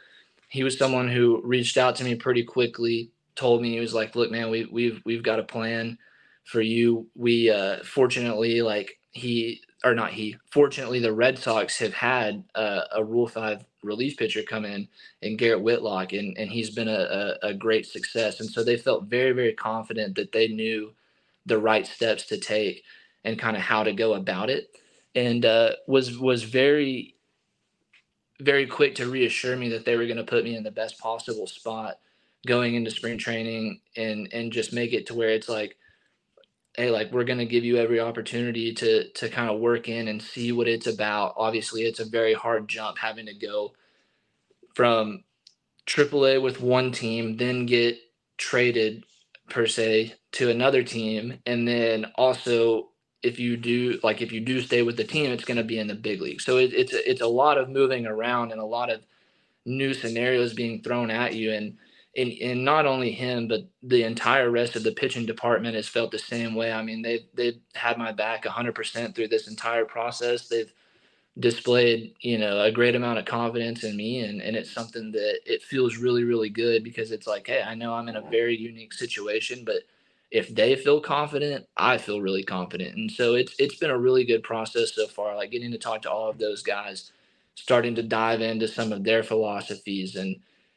[0.49, 4.17] he was someone who reached out to me pretty quickly, told me he was like,
[4.17, 5.99] "Look, man, we we've we've got a plan
[6.45, 7.07] for you.
[7.15, 10.37] We uh, fortunately like he or not he.
[10.51, 14.89] Fortunately, the Red Sox have had uh, a Rule Five relief pitcher come in
[15.23, 18.41] and Garrett Whitlock, and and he's been a, a, a great success.
[18.41, 20.93] And so they felt very very confident that they knew
[21.47, 22.85] the right steps to take
[23.25, 24.69] and kind of how to go about it.
[25.15, 27.17] And uh, was was very
[28.41, 30.99] very quick to reassure me that they were going to put me in the best
[30.99, 31.99] possible spot
[32.47, 35.77] going into spring training and and just make it to where it's like
[36.77, 40.09] hey like we're going to give you every opportunity to to kind of work in
[40.09, 41.35] and see what it's about.
[41.37, 43.73] Obviously it's a very hard jump having to go
[44.75, 45.25] from
[45.87, 47.99] AAA with one team then get
[48.39, 49.05] traded
[49.51, 52.89] per se to another team and then also
[53.23, 55.79] if you do like if you do stay with the team it's going to be
[55.79, 58.65] in the big league so it, it's it's a lot of moving around and a
[58.65, 59.01] lot of
[59.67, 61.77] new scenarios being thrown at you and
[62.17, 66.11] and, and not only him, but the entire rest of the pitching department has felt
[66.11, 66.73] the same way.
[66.73, 70.49] I mean, they've they've had my back 100% through this entire process.
[70.49, 70.73] They've
[71.39, 75.41] displayed, you know, a great amount of confidence in me, and and it's something that
[75.47, 78.57] it feels really really good because it's like, hey, I know I'm in a very
[78.57, 79.83] unique situation, but
[80.31, 84.25] if they feel confident, I feel really confident, and so it's it's been a really
[84.25, 85.37] good process so far.
[85.37, 87.13] Like getting to talk to all of those guys,
[87.55, 90.37] starting to dive into some of their philosophies and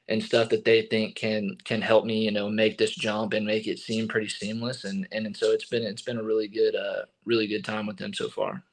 [0.10, 3.46] and stuff that they think can can help me you know make this jump and
[3.46, 6.48] make it seem pretty seamless and and, and so it's been it's been a really
[6.48, 8.64] good uh really good time with them so far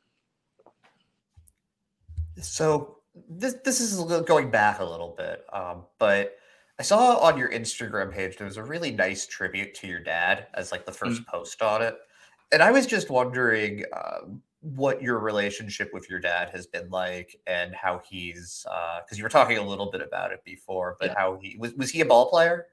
[2.43, 2.99] so
[3.29, 6.37] this this is going back a little bit um but
[6.79, 10.47] i saw on your instagram page there was a really nice tribute to your dad
[10.55, 11.31] as like the 1st mm-hmm.
[11.31, 11.97] post on it
[12.53, 17.35] and i was just wondering um, what your relationship with your dad has been like
[17.47, 21.09] and how he's because uh, you were talking a little bit about it before but
[21.09, 21.15] yeah.
[21.17, 22.67] how he was was he a ball player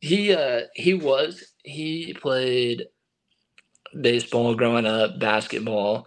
[0.00, 2.86] he uh he was he played
[4.00, 6.06] baseball growing up basketball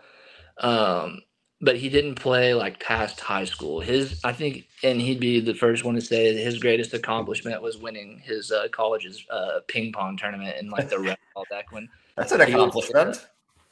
[0.59, 1.19] um
[1.61, 5.53] but he didn't play like past high school his i think and he'd be the
[5.53, 10.17] first one to say his greatest accomplishment was winning his uh, college's uh, ping pong
[10.17, 11.87] tournament in like the red ball back when
[12.17, 13.27] that's an accomplishment was, uh,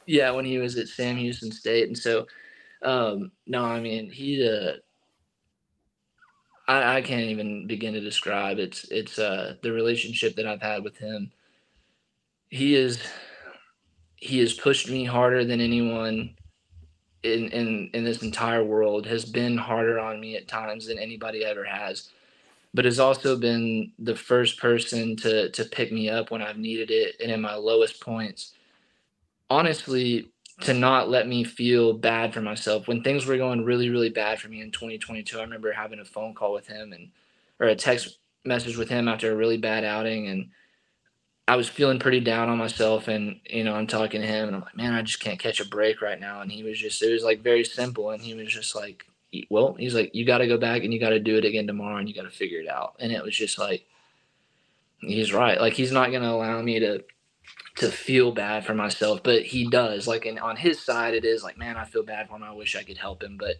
[0.06, 2.26] yeah, when he was at Sam Houston State, and so
[2.82, 4.46] um, no, I mean he.
[4.46, 4.74] Uh,
[6.66, 8.58] I, I can't even begin to describe.
[8.58, 11.32] It's it's uh, the relationship that I've had with him.
[12.48, 13.00] He is
[14.16, 16.34] he has pushed me harder than anyone
[17.24, 19.06] in in in this entire world.
[19.06, 22.10] Has been harder on me at times than anybody ever has
[22.74, 26.90] but has also been the first person to to pick me up when I've needed
[26.90, 28.52] it and in my lowest points
[29.48, 34.10] honestly to not let me feel bad for myself when things were going really really
[34.10, 37.10] bad for me in 2022 i remember having a phone call with him and
[37.60, 40.48] or a text message with him after a really bad outing and
[41.48, 44.56] i was feeling pretty down on myself and you know i'm talking to him and
[44.56, 47.02] i'm like man i just can't catch a break right now and he was just
[47.02, 49.06] it was like very simple and he was just like
[49.50, 51.66] well he's like you got to go back and you got to do it again
[51.66, 53.84] tomorrow and you got to figure it out and it was just like
[55.00, 57.02] he's right like he's not to allow me to
[57.76, 60.06] to feel bad for myself, but he does.
[60.06, 62.44] Like, and on his side, it is like, man, I feel bad for him.
[62.44, 63.56] I wish I could help him, but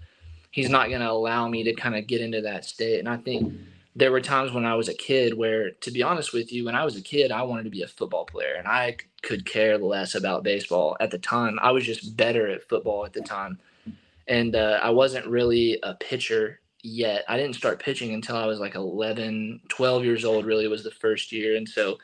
[0.51, 3.01] he's not to allow me to kind of get into that state.
[3.01, 3.53] And I think
[3.97, 6.75] there were times when I was a kid where, to be honest with you, when
[6.75, 9.79] I was a kid, I wanted to be a football player and I could care
[9.79, 11.59] less about baseball at the time.
[11.63, 13.59] I was just better at football at the time.
[14.27, 17.25] And uh, I wasn't really a pitcher yet.
[17.29, 20.91] I didn't start pitching until I was like 11, 12 years old, really was the
[20.91, 21.57] first year.
[21.57, 21.99] And so,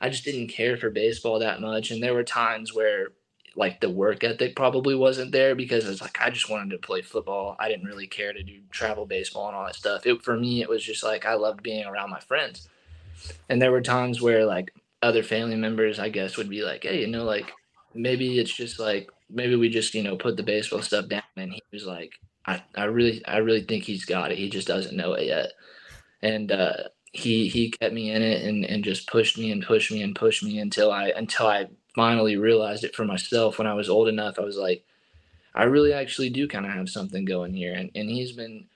[0.00, 1.90] I just didn't care for baseball that much.
[1.90, 3.12] And there were times where
[3.56, 7.02] like the work ethic probably wasn't there because it's like I just wanted to play
[7.02, 7.56] football.
[7.58, 10.06] I didn't really care to do travel baseball and all that stuff.
[10.06, 12.68] It for me it was just like I loved being around my friends.
[13.48, 17.00] And there were times where like other family members I guess would be like, "Hey,
[17.00, 17.52] you know like
[17.94, 21.52] maybe it's just like maybe we just, you know, put the baseball stuff down." And
[21.52, 22.12] he was like,
[22.46, 24.38] "I I really I really think he's got it.
[24.38, 25.52] He just doesn't know it yet."
[26.22, 26.74] And uh
[27.12, 30.16] he he kept me in it and and just pushed me and pushed me and
[30.16, 34.08] pushed me until I until I finally realized it for myself when I was old
[34.08, 34.38] enough.
[34.38, 34.84] I was like,
[35.54, 38.66] I really actually do kind of have something going here, and and he's been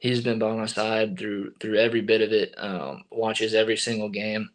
[0.00, 2.54] he's been by my side through through every bit of it.
[2.56, 4.50] Um, watches every single game.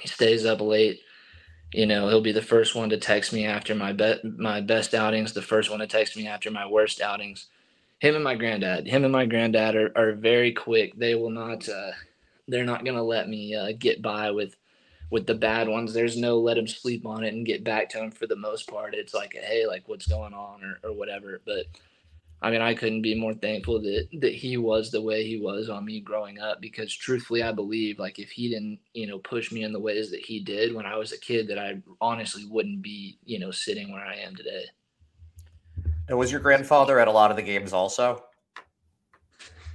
[0.00, 1.00] He stays up late.
[1.72, 4.94] You know, he'll be the first one to text me after my bet my best
[4.94, 7.46] outings, the first one to text me after my worst outings.
[8.00, 8.86] Him and my granddad.
[8.88, 10.96] Him and my granddad are, are very quick.
[10.96, 11.92] They will not uh,
[12.48, 14.56] they're not going to let me uh, get by with
[15.10, 15.92] with the bad ones.
[15.92, 18.68] There's no let him sleep on it and get back to him for the most
[18.68, 18.94] part.
[18.94, 21.40] It's like, hey, like what's going on or, or whatever.
[21.44, 21.66] But
[22.42, 25.68] I mean, I couldn't be more thankful that that he was the way he was
[25.68, 29.52] on me growing up because truthfully, I believe like if he didn't, you know, push
[29.52, 32.46] me in the ways that he did when I was a kid, that I honestly
[32.46, 34.64] wouldn't be, you know, sitting where I am today.
[36.08, 38.24] And was your grandfather at a lot of the games also?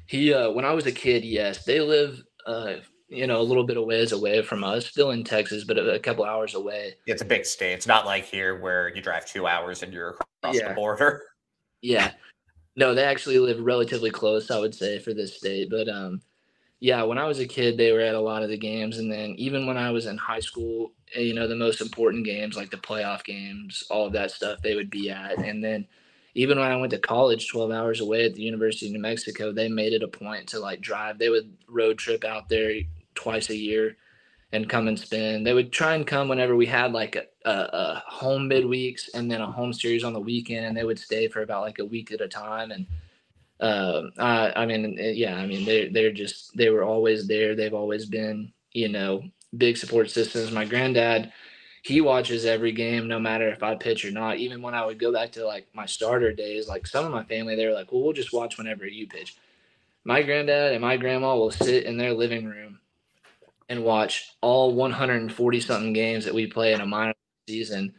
[0.07, 2.75] He, uh, when I was a kid, yes, they live uh,
[3.09, 5.93] you know, a little bit of ways away from us, still in Texas, but a,
[5.93, 6.95] a, couple hours away.
[7.05, 7.73] It's a big state.
[7.73, 10.69] It's not like here where you drive two hours and you're across yeah.
[10.69, 11.23] the border.
[11.81, 12.13] Yeah.
[12.75, 15.69] No, they actually live relatively close, I would say, for this state.
[15.69, 16.19] But um,
[16.79, 18.97] yeah, when I was a kid, they were at a lot of the games.
[18.97, 22.25] And then even when I was in high school, eh, you know, the most important
[22.25, 25.37] games like the playoff games, all of that stuff, they would be at.
[25.37, 25.85] And then
[26.33, 29.51] even when I went to college 12 hours away at the University of New Mexico,
[29.51, 31.19] they made it a point to like drive.
[31.19, 32.81] They would road trip out there
[33.25, 33.85] twice a year
[34.53, 35.45] and come and spend.
[35.45, 39.25] They would try and come whenever we had like a, a, a home midweeks and
[39.29, 40.65] then a home series on the weekend.
[40.65, 42.71] And they would stay for about like a week at a time.
[42.75, 42.85] And
[43.71, 47.55] Um, I, I mean, eh, yeah, I mean, they're they're just they were always there.
[47.55, 49.23] They've always been, you know,
[49.55, 50.51] big support systems.
[50.51, 51.31] My granddad,
[51.89, 54.39] he watches every game, no matter if I pitch or not.
[54.45, 57.23] Even when I would go back to like my starter days, like some of my
[57.23, 59.31] family, they were like, "Well, we'll just watch whenever you pitch."
[60.03, 62.79] My granddad and my grandma will sit in their living room
[63.69, 67.13] and watch all 140 something games that we play in a minor
[67.47, 67.93] season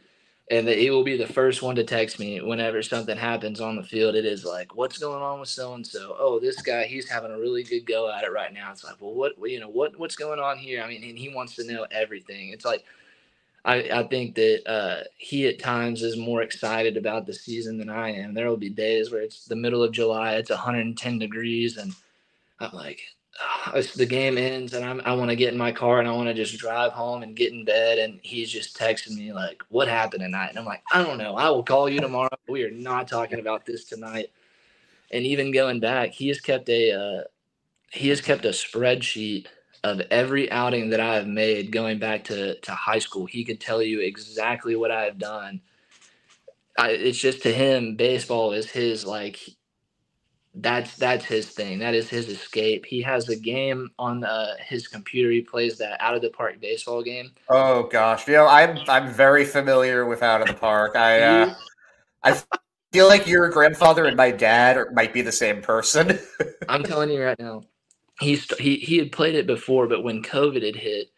[0.50, 3.74] and that he will be the first one to text me whenever something happens on
[3.74, 4.14] the field.
[4.14, 6.14] It is like, what's going on with so and so?
[6.18, 8.70] Oh, this guy, he's having a really good go at it right now.
[8.70, 10.83] It's like, well, what you know, what what's going on here?
[10.83, 12.50] I mean, and he wants to know everything.
[12.50, 12.85] It's like,
[13.64, 17.90] I I think that uh, he at times is more excited about the season than
[17.90, 18.33] I am.
[18.33, 21.92] There will be days where it's the middle of July, it's 110 degrees, and
[22.61, 23.00] I'm like,
[23.96, 26.29] the game ends and I'm, i want to get in my car and I want
[26.29, 27.99] to just drive home and get in bed.
[27.99, 31.37] And he's just texting me like, "What happened tonight?" And I'm like, "I don't know.
[31.37, 32.37] I will call you tomorrow.
[32.49, 34.31] We are not talking about this tonight."
[35.11, 37.25] And even going back, he has kept a uh,
[37.90, 39.46] he has kept a spreadsheet
[39.85, 43.27] of every outing that I have made going back to to high school.
[43.27, 45.61] He could tell you exactly what I have done.
[46.79, 49.40] I, it's just to him, baseball is his like
[50.57, 51.79] that's that's his thing.
[51.79, 52.87] That is his escape.
[52.87, 55.31] He has a game on uh, his computer.
[55.31, 57.33] He plays that out of the park baseball game.
[57.49, 60.97] Oh gosh, you know I'm I'm very familiar with out of the park.
[60.97, 61.55] I uh,
[62.23, 62.42] I
[62.92, 66.19] feel like your grandfather and my dad are, might be the same person.
[66.69, 67.62] I'm telling you right now,
[68.21, 71.09] he's he he had played it before, but when COVID had hit,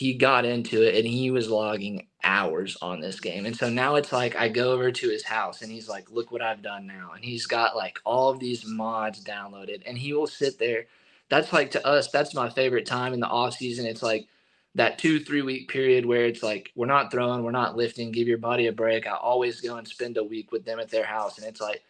[0.00, 3.44] he got into it and he was logging hours on this game.
[3.44, 6.32] And so now it's like I go over to his house and he's like, look
[6.32, 7.10] what I've done now.
[7.14, 10.86] And he's got like all of these mods downloaded and he will sit there.
[11.28, 13.84] That's like to us, that's my favorite time in the off season.
[13.84, 14.26] It's like
[14.74, 18.26] that two, three week period where it's like we're not throwing, we're not lifting, give
[18.26, 19.06] your body a break.
[19.06, 21.36] I always go and spend a week with them at their house.
[21.36, 21.82] And it's like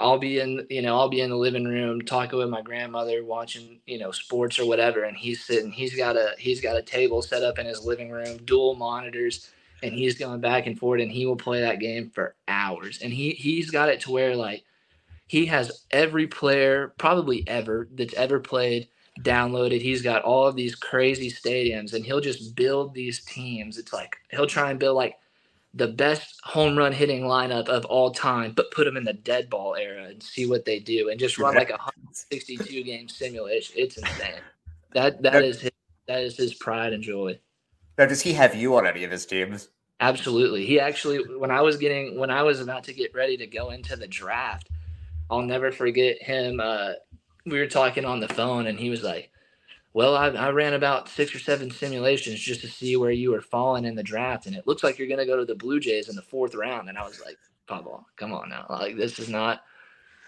[0.00, 3.22] I'll be in, you know, I'll be in the living room talking with my grandmother,
[3.22, 5.70] watching, you know, sports or whatever, and he's sitting.
[5.70, 9.50] He's got a he's got a table set up in his living room, dual monitors,
[9.82, 13.00] and he's going back and forth, and he will play that game for hours.
[13.02, 14.64] And he he's got it to where like
[15.26, 18.88] he has every player probably ever that's ever played
[19.20, 19.82] downloaded.
[19.82, 23.76] He's got all of these crazy stadiums, and he'll just build these teams.
[23.78, 25.16] It's like he'll try and build like
[25.74, 29.48] the best home run hitting lineup of all time, but put them in the dead
[29.48, 33.74] ball era and see what they do, and just run like a 162 game simulation.
[33.78, 34.40] It's insane.
[34.92, 35.70] That that is his,
[36.08, 37.38] that is his pride and joy.
[37.96, 39.68] Now, does he have you on any of his teams?
[40.00, 40.64] Absolutely.
[40.64, 43.70] He actually, when I was getting, when I was about to get ready to go
[43.70, 44.70] into the draft,
[45.30, 46.58] I'll never forget him.
[46.58, 46.92] Uh,
[47.46, 49.30] we were talking on the phone, and he was like,
[49.92, 53.40] well, I, I, ran about six or seven simulations just to see where you were
[53.40, 55.80] falling in the draft, and it looks like you're going to go to the Blue
[55.80, 56.88] Jays in the fourth round.
[56.88, 59.62] And I was like, Pablo, come on now, like this is not,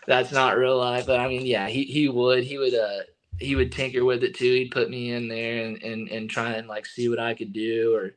[0.07, 1.07] that's not real life.
[1.07, 3.01] But I mean, yeah, he he would he would uh
[3.39, 4.53] he would tinker with it too.
[4.53, 7.53] He'd put me in there and and and try and like see what I could
[7.53, 8.15] do, or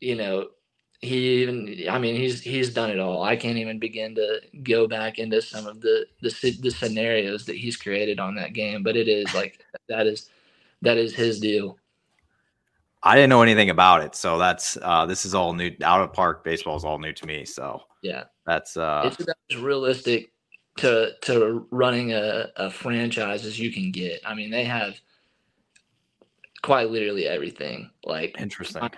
[0.00, 0.48] you know,
[1.00, 3.24] he even I mean he's he's done it all.
[3.24, 7.56] I can't even begin to go back into some of the the the scenarios that
[7.56, 10.30] he's created on that game, but it is like that is
[10.82, 11.78] that is his deal.
[13.04, 15.72] I didn't know anything about it, so that's uh, this is all new.
[15.82, 17.44] Out of park baseball is all new to me.
[17.44, 20.32] So yeah, that's uh, it's about as realistic
[20.76, 24.20] to to running a, a franchise as you can get.
[24.24, 25.00] I mean, they have
[26.62, 27.90] quite literally everything.
[28.04, 28.82] Like interesting.
[28.82, 28.90] I,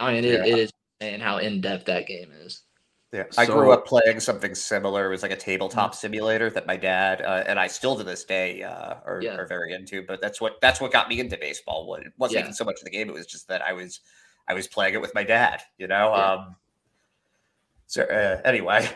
[0.00, 0.46] I mean, it, yeah.
[0.46, 2.62] it is and how in depth that game is.
[3.12, 5.06] Yeah, I grew up playing something similar.
[5.06, 5.96] It was like a tabletop mm-hmm.
[5.96, 9.34] simulator that my dad uh, and I still to this day uh, are, yeah.
[9.36, 10.02] are, very into.
[10.06, 11.94] But that's what that's what got me into baseball.
[11.94, 12.44] It wasn't yeah.
[12.44, 14.00] even so much of the game; it was just that I was
[14.46, 15.62] I was playing it with my dad.
[15.78, 16.14] You know.
[16.14, 16.32] Yeah.
[16.32, 16.56] Um,
[17.86, 18.86] so uh, anyway,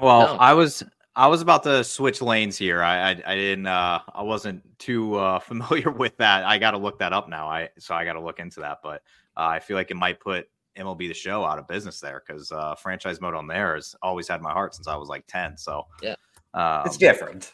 [0.00, 0.40] well, no.
[0.40, 0.82] I was
[1.14, 2.82] I was about to switch lanes here.
[2.82, 6.44] I I, I didn't uh, I wasn't too uh, familiar with that.
[6.44, 7.48] I got to look that up now.
[7.48, 8.78] I so I got to look into that.
[8.82, 9.02] But
[9.36, 12.52] uh, I feel like it might put MLB the Show out of business there because
[12.52, 15.56] uh, franchise mode on there has always had my heart since I was like ten.
[15.56, 16.14] So yeah,
[16.54, 17.52] um, it's different.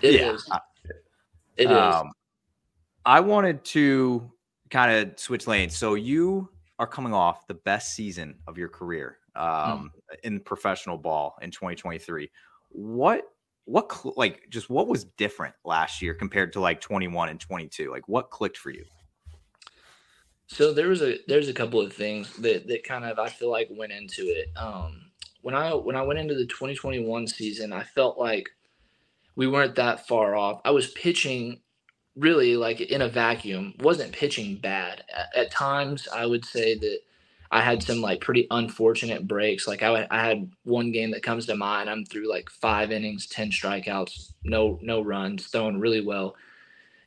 [0.00, 0.50] It yeah, is.
[1.56, 2.12] It um, is.
[3.04, 4.30] I wanted to
[4.70, 5.76] kind of switch lanes.
[5.76, 10.16] So you are coming off the best season of your career um, mm.
[10.24, 12.30] in professional ball in 2023.
[12.70, 13.24] What
[13.64, 17.90] what like just what was different last year compared to like 21 and 22?
[17.90, 18.84] Like what clicked for you?
[20.48, 23.50] So there was a there's a couple of things that that kind of I feel
[23.50, 24.48] like went into it.
[24.56, 25.02] Um,
[25.42, 28.48] when I when I went into the 2021 season, I felt like
[29.36, 30.60] we weren't that far off.
[30.64, 31.60] I was pitching
[32.16, 33.74] really like in a vacuum.
[33.80, 35.04] wasn't pitching bad.
[35.14, 36.98] At, at times, I would say that
[37.50, 39.68] I had some like pretty unfortunate breaks.
[39.68, 41.88] Like I, I had one game that comes to mind.
[41.88, 46.36] I'm through like five innings, ten strikeouts, no no runs, throwing really well.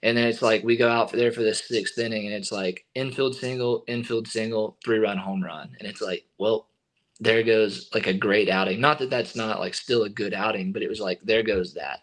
[0.03, 2.51] And then it's like we go out for there for the sixth inning, and it's
[2.51, 6.67] like infield single, infield single, three run home run, and it's like, well,
[7.19, 8.81] there goes like a great outing.
[8.81, 11.73] Not that that's not like still a good outing, but it was like there goes
[11.75, 11.99] that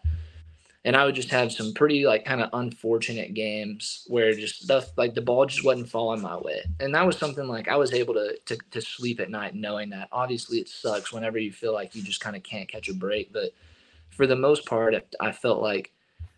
[0.85, 4.97] and I would just have some pretty like kind of unfortunate games where just stuff
[4.97, 7.93] like the ball just wasn't falling my way, and that was something like I was
[7.93, 10.07] able to to, to sleep at night knowing that.
[10.11, 13.33] Obviously, it sucks whenever you feel like you just kind of can't catch a break,
[13.33, 13.51] but
[14.09, 15.91] for the most part, I felt like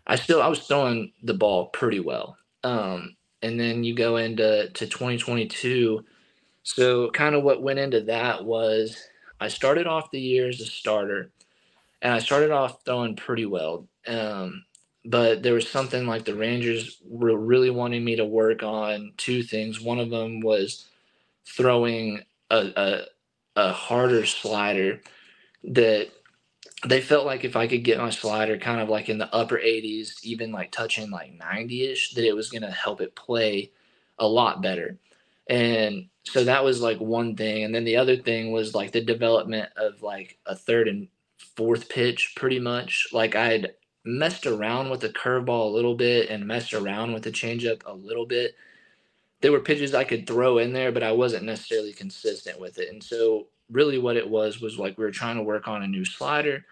[0.06, 2.36] I still I was throwing the ball pretty well.
[2.64, 6.04] Um, and then you go into to 2022.
[6.64, 8.96] So kind of what went into that was
[9.40, 11.30] I started off the year as a starter,
[12.02, 14.64] and I started off throwing pretty well um,
[15.04, 19.42] but there was something like the Rangers were really wanting me to work on two
[19.42, 19.80] things.
[19.80, 20.86] One of them was
[21.46, 23.02] throwing a, a,
[23.56, 25.00] a harder slider
[25.64, 26.08] that
[26.86, 29.56] they felt like if I could get my slider kind of like in the upper
[29.56, 33.70] 80s, even like touching like 90 ish, that it was going to help it play
[34.18, 34.98] a lot better.
[35.48, 37.64] And so that was like one thing.
[37.64, 41.08] And then the other thing was like the development of like a third and
[41.56, 43.08] fourth pitch, pretty much.
[43.12, 43.74] Like I'd
[44.04, 47.92] messed around with the curveball a little bit and messed around with the changeup a
[47.94, 48.56] little bit.
[49.40, 52.88] There were pitches I could throw in there, but I wasn't necessarily consistent with it.
[52.90, 55.88] And so, really, what it was was like we were trying to work on a
[55.88, 56.64] new slider,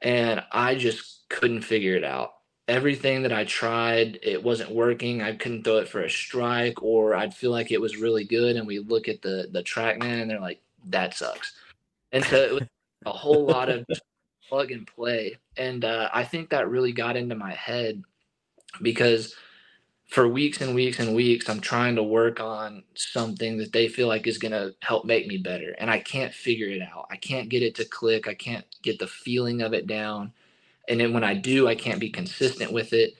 [0.00, 2.32] and I just couldn't figure it out.
[2.68, 5.22] Everything that I tried, it wasn't working.
[5.22, 8.56] I couldn't throw it for a strike, or I'd feel like it was really good.
[8.56, 11.54] And we look at the the TrackMan, and they're like, "That sucks."
[12.12, 12.62] And so it was
[13.04, 13.86] a whole lot of
[14.48, 15.36] plug and play.
[15.56, 18.02] And uh, I think that really got into my head
[18.82, 19.34] because
[20.06, 24.08] for weeks and weeks and weeks, I'm trying to work on something that they feel
[24.08, 25.74] like is going to help make me better.
[25.78, 27.06] And I can't figure it out.
[27.10, 28.28] I can't get it to click.
[28.28, 30.32] I can't get the feeling of it down.
[30.88, 33.14] And then when I do, I can't be consistent with it.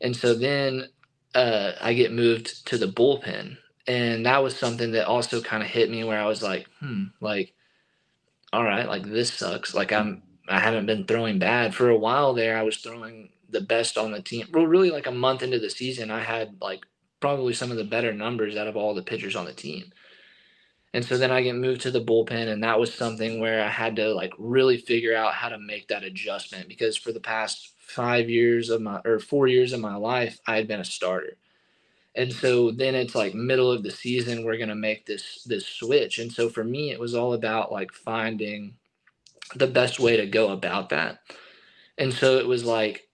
[0.00, 0.88] And so then
[1.34, 3.56] uh, I get moved to the bullpen.
[3.86, 7.04] And that was something that also kind of hit me where I was like, hmm,
[7.22, 7.54] like,
[8.52, 9.74] all right, like this sucks.
[9.74, 12.56] Like I'm I haven't been throwing bad for a while there.
[12.56, 14.46] I was throwing the best on the team.
[14.52, 16.84] Well, really, like a month into the season, I had like
[17.20, 19.92] probably some of the better numbers out of all the pitchers on the team.
[20.94, 23.68] And so then I get moved to the bullpen, and that was something where I
[23.68, 27.74] had to like really figure out how to make that adjustment because for the past
[27.78, 31.36] five years of my or four years of my life, I had been a starter.
[32.14, 36.18] And so then it's like middle of the season, we're gonna make this this switch.
[36.18, 38.74] And so for me, it was all about like finding
[39.54, 41.20] the best way to go about that.
[41.96, 43.08] And so it was like,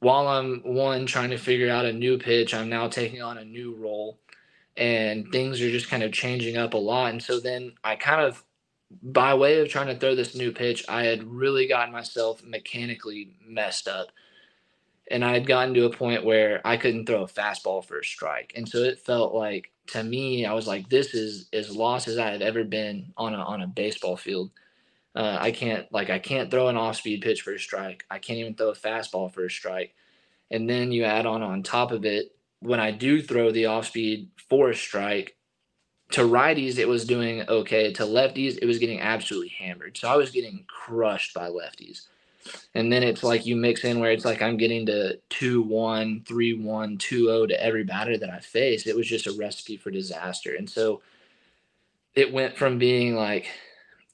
[0.00, 3.44] while I'm one trying to figure out a new pitch, I'm now taking on a
[3.44, 4.20] new role
[4.76, 7.10] and things are just kind of changing up a lot.
[7.10, 8.44] And so then I kind of,
[9.02, 13.36] by way of trying to throw this new pitch, I had really gotten myself mechanically
[13.44, 14.08] messed up.
[15.10, 18.04] And I had gotten to a point where I couldn't throw a fastball for a
[18.04, 18.52] strike.
[18.54, 22.18] And so it felt like to me, I was like, this is as lost as
[22.18, 24.50] I had ever been on a on a baseball field.
[25.18, 28.04] Uh, I can't like I can't throw an off speed pitch for a strike.
[28.08, 29.92] I can't even throw a fastball for a strike.
[30.52, 33.88] And then you add on on top of it when I do throw the off
[33.88, 35.34] speed for a strike.
[36.12, 37.92] To righties, it was doing okay.
[37.94, 39.96] To lefties, it was getting absolutely hammered.
[39.96, 42.06] So I was getting crushed by lefties.
[42.76, 46.22] And then it's like you mix in where it's like I'm getting to 2 1,
[46.28, 48.86] 3 1, 2 0 to every batter that I face.
[48.86, 50.54] It was just a recipe for disaster.
[50.54, 51.02] And so
[52.14, 53.48] it went from being like,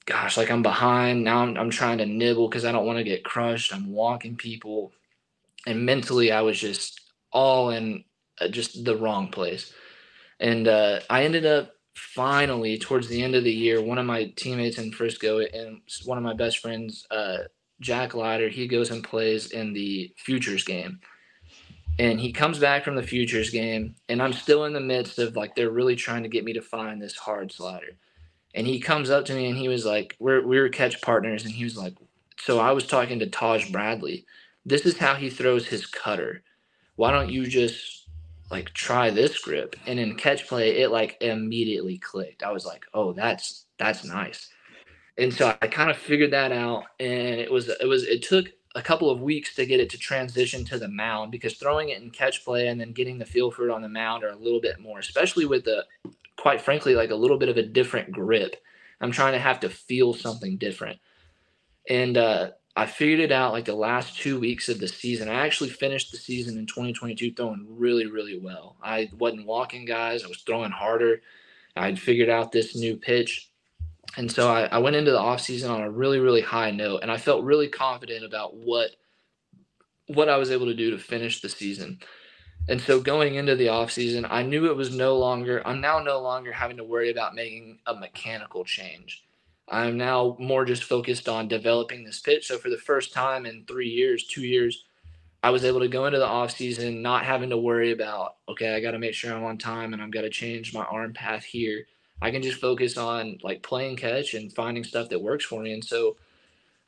[0.05, 1.23] gosh, like I'm behind.
[1.23, 3.73] Now I'm, I'm trying to nibble because I don't want to get crushed.
[3.73, 4.91] I'm walking people.
[5.67, 7.01] And mentally, I was just
[7.31, 8.03] all in
[8.39, 9.73] uh, just the wrong place.
[10.39, 14.25] And uh, I ended up finally, towards the end of the year, one of my
[14.35, 17.37] teammates in Frisco and one of my best friends, uh,
[17.79, 20.99] Jack Leiter, he goes and plays in the Futures game.
[21.97, 25.37] And he comes back from the Futures game, and I'm still in the midst of
[25.37, 27.97] like, they're really trying to get me to find this hard slider
[28.55, 31.43] and he comes up to me and he was like, "We're we were catch partners,"
[31.43, 31.93] and he was like,
[32.39, 34.25] "So I was talking to Taj Bradley.
[34.65, 36.41] This is how he throws his cutter.
[36.95, 38.07] Why don't you just
[38.49, 42.43] like try this grip?" And in catch play, it like immediately clicked.
[42.43, 44.49] I was like, "Oh, that's that's nice."
[45.17, 48.47] And so I kind of figured that out, and it was it was it took
[48.75, 52.01] a couple of weeks to get it to transition to the mound because throwing it
[52.01, 54.35] in catch play and then getting the feel for it on the mound are a
[54.35, 55.85] little bit more, especially with the
[56.37, 58.55] quite frankly, like a little bit of a different grip.
[59.01, 60.99] I'm trying to have to feel something different.
[61.89, 65.29] And uh, I figured it out like the last two weeks of the season.
[65.29, 68.75] I actually finished the season in 2022 throwing really, really well.
[68.83, 71.21] I wasn't walking guys, I was throwing harder.
[71.75, 73.49] I'd figured out this new pitch.
[74.17, 76.99] And so I, I went into the offseason on a really, really high note.
[77.01, 78.91] And I felt really confident about what
[80.07, 81.99] what I was able to do to finish the season.
[82.67, 86.19] And so going into the offseason, I knew it was no longer, I'm now no
[86.19, 89.23] longer having to worry about making a mechanical change.
[89.69, 92.47] I'm now more just focused on developing this pitch.
[92.47, 94.85] So for the first time in three years, two years,
[95.43, 98.79] I was able to go into the offseason not having to worry about, okay, I
[98.79, 101.43] got to make sure I'm on time and I've got to change my arm path
[101.43, 101.85] here.
[102.19, 105.73] I can just focus on like playing catch and finding stuff that works for me.
[105.73, 106.17] And so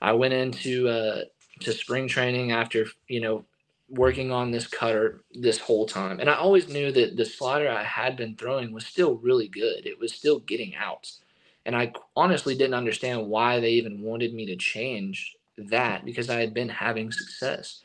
[0.01, 1.21] I went into uh,
[1.59, 3.45] to spring training after, you know,
[3.89, 6.19] working on this cutter this whole time.
[6.19, 9.85] And I always knew that the slider I had been throwing was still really good.
[9.85, 11.21] It was still getting outs.
[11.65, 16.39] And I honestly didn't understand why they even wanted me to change that because I
[16.39, 17.81] had been having success.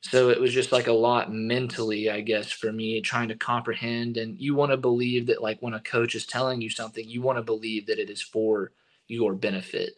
[0.00, 4.16] So it was just like a lot mentally, I guess, for me trying to comprehend.
[4.16, 7.20] And you want to believe that, like, when a coach is telling you something, you
[7.20, 8.70] want to believe that it is for
[9.08, 9.94] your benefit.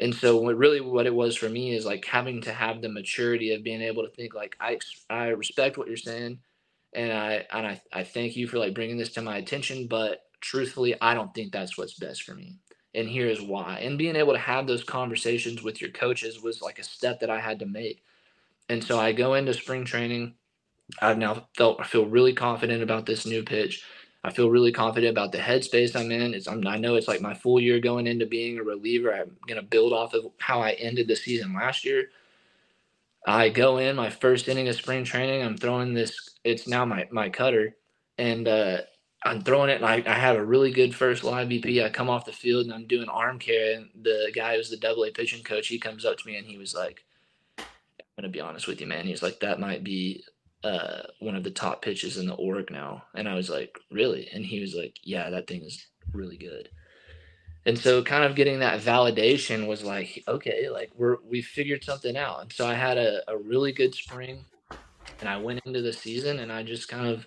[0.00, 2.90] And so, what really what it was for me is like having to have the
[2.90, 4.78] maturity of being able to think, like, I
[5.10, 6.40] I respect what you're saying,
[6.94, 10.22] and I and I, I thank you for like bringing this to my attention, but
[10.40, 12.58] truthfully, I don't think that's what's best for me.
[12.94, 13.80] And here's why.
[13.80, 17.30] And being able to have those conversations with your coaches was like a step that
[17.30, 17.98] I had to make
[18.70, 20.34] and so I go into spring training.
[21.02, 23.84] I've now felt I feel really confident about this new pitch.
[24.22, 26.34] I feel really confident about the headspace I'm in.
[26.34, 29.14] It's I'm, I know it's like my full year going into being a reliever.
[29.14, 32.10] I'm gonna build off of how I ended the season last year.
[33.26, 35.42] I go in my first inning of spring training.
[35.42, 36.30] I'm throwing this.
[36.44, 37.76] It's now my my cutter,
[38.18, 38.78] and uh,
[39.22, 39.76] I'm throwing it.
[39.76, 41.84] And I, I have a really good first live BP.
[41.84, 43.74] I come off the field and I'm doing arm care.
[43.76, 46.46] And the guy who's the Double A pitching coach, he comes up to me and
[46.46, 47.04] he was like,
[47.58, 47.64] "I'm
[48.16, 49.06] going to be honest with you, man.
[49.06, 50.24] He's like, that might be
[50.62, 53.04] uh, one of the top pitches in the org now.
[53.14, 54.28] And I was like, really?
[54.32, 56.68] And he was like, yeah, that thing is really good.
[57.66, 62.16] And so kind of getting that validation was like, okay, like we're, we figured something
[62.16, 62.42] out.
[62.42, 64.44] And so I had a, a really good spring
[65.20, 67.26] and I went into the season and I just kind of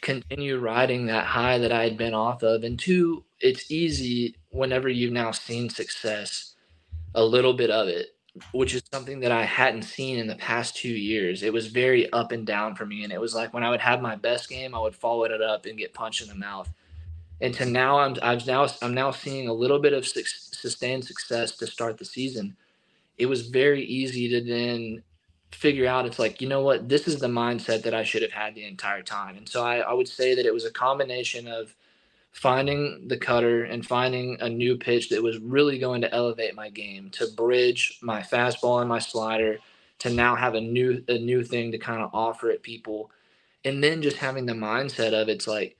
[0.00, 2.64] continued riding that high that I had been off of.
[2.64, 6.54] And two, it's easy whenever you've now seen success,
[7.14, 8.08] a little bit of it
[8.52, 11.42] which is something that I hadn't seen in the past two years.
[11.42, 13.04] It was very up and down for me.
[13.04, 15.42] And it was like when I would have my best game, I would follow it
[15.42, 16.72] up and get punched in the mouth.
[17.40, 21.56] And to now, I'm I'm now I'm now seeing a little bit of sustained success
[21.56, 22.56] to start the season.
[23.16, 25.02] It was very easy to then
[25.52, 26.06] figure out.
[26.06, 28.66] It's like you know what, this is the mindset that I should have had the
[28.66, 29.36] entire time.
[29.36, 31.74] And so I, I would say that it was a combination of
[32.38, 36.70] finding the cutter and finding a new pitch that was really going to elevate my
[36.70, 39.58] game to bridge my fastball and my slider
[39.98, 43.10] to now have a new a new thing to kind of offer at people.
[43.64, 45.76] And then just having the mindset of it's like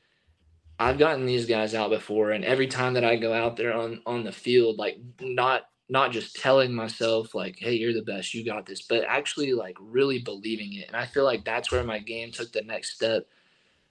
[0.81, 4.03] I've gotten these guys out before and every time that I go out there on
[4.05, 8.45] on the field like not not just telling myself like hey you're the best you
[8.45, 10.89] got this but actually like really believing it.
[10.89, 13.29] And I feel like that's where my game took the next step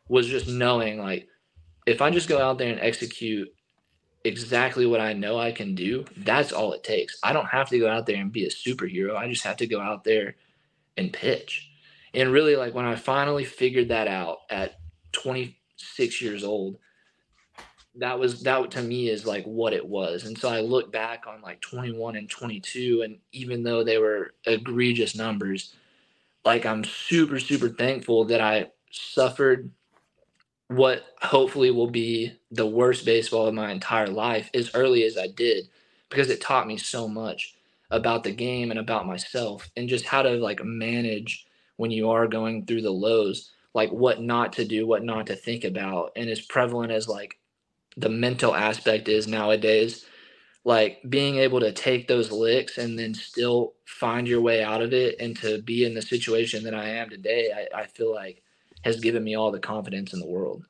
[0.10, 1.30] was just knowing like
[1.88, 3.48] if I just go out there and execute
[4.26, 7.18] exactly what I know I can do, that's all it takes.
[7.24, 9.16] I don't have to go out there and be a superhero.
[9.16, 10.36] I just have to go out there
[10.98, 11.70] and pitch.
[12.14, 14.80] And really, like when I finally figured that out at
[15.14, 16.78] 26 years old,
[17.96, 20.26] that was that to me is like what it was.
[20.26, 24.34] And so I look back on like 21 and 22, and even though they were
[24.46, 25.74] egregious numbers,
[26.44, 29.72] like I'm super, super thankful that I suffered
[30.70, 35.28] what hopefully will be the worst baseball of my entire life as early as I
[35.28, 35.70] did
[36.10, 37.56] because it taught me so much
[37.90, 41.46] about the game and about myself and just how to like manage
[41.78, 45.36] when you are going through the lows like what not to do what not to
[45.36, 46.12] think about.
[46.16, 47.38] And as prevalent as like
[47.96, 50.06] the mental aspect is nowadays
[50.66, 54.94] like being able to take those licks and then still find your way out of
[54.94, 58.44] it and to be in the situation that I am today I, I feel like
[58.88, 60.66] has given me all the confidence in the world.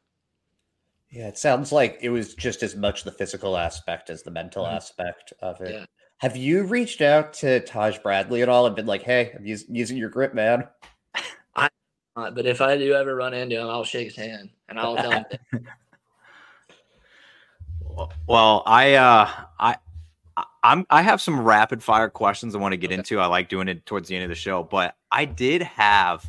[1.09, 4.65] Yeah, it sounds like it was just as much the physical aspect as the mental
[4.65, 4.75] mm-hmm.
[4.75, 5.73] aspect of it.
[5.73, 5.85] Yeah.
[6.17, 9.73] Have you reached out to Taj Bradley at all and been like, "Hey, I'm using,
[9.73, 10.67] using your grip, man"?
[11.55, 11.69] I,
[12.15, 14.95] uh, but if I do ever run into him, I'll shake his hand and I'll
[14.95, 15.25] tell him.
[18.27, 19.75] well, I, uh, I,
[20.63, 22.97] I'm, I have some rapid fire questions I want to get okay.
[22.97, 23.19] into.
[23.19, 26.27] I like doing it towards the end of the show, but I did have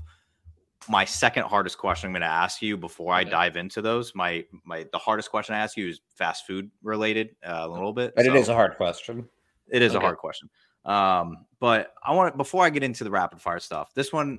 [0.89, 4.15] my second hardest question I'm going to ask you before I dive into those.
[4.15, 7.93] My my the hardest question I ask you is fast food related uh, a little
[7.93, 8.15] bit.
[8.15, 9.29] But so it is a hard question.
[9.71, 9.99] It is okay.
[9.99, 10.49] a hard question.
[10.85, 13.93] Um, but I want before I get into the rapid fire stuff.
[13.95, 14.39] This one,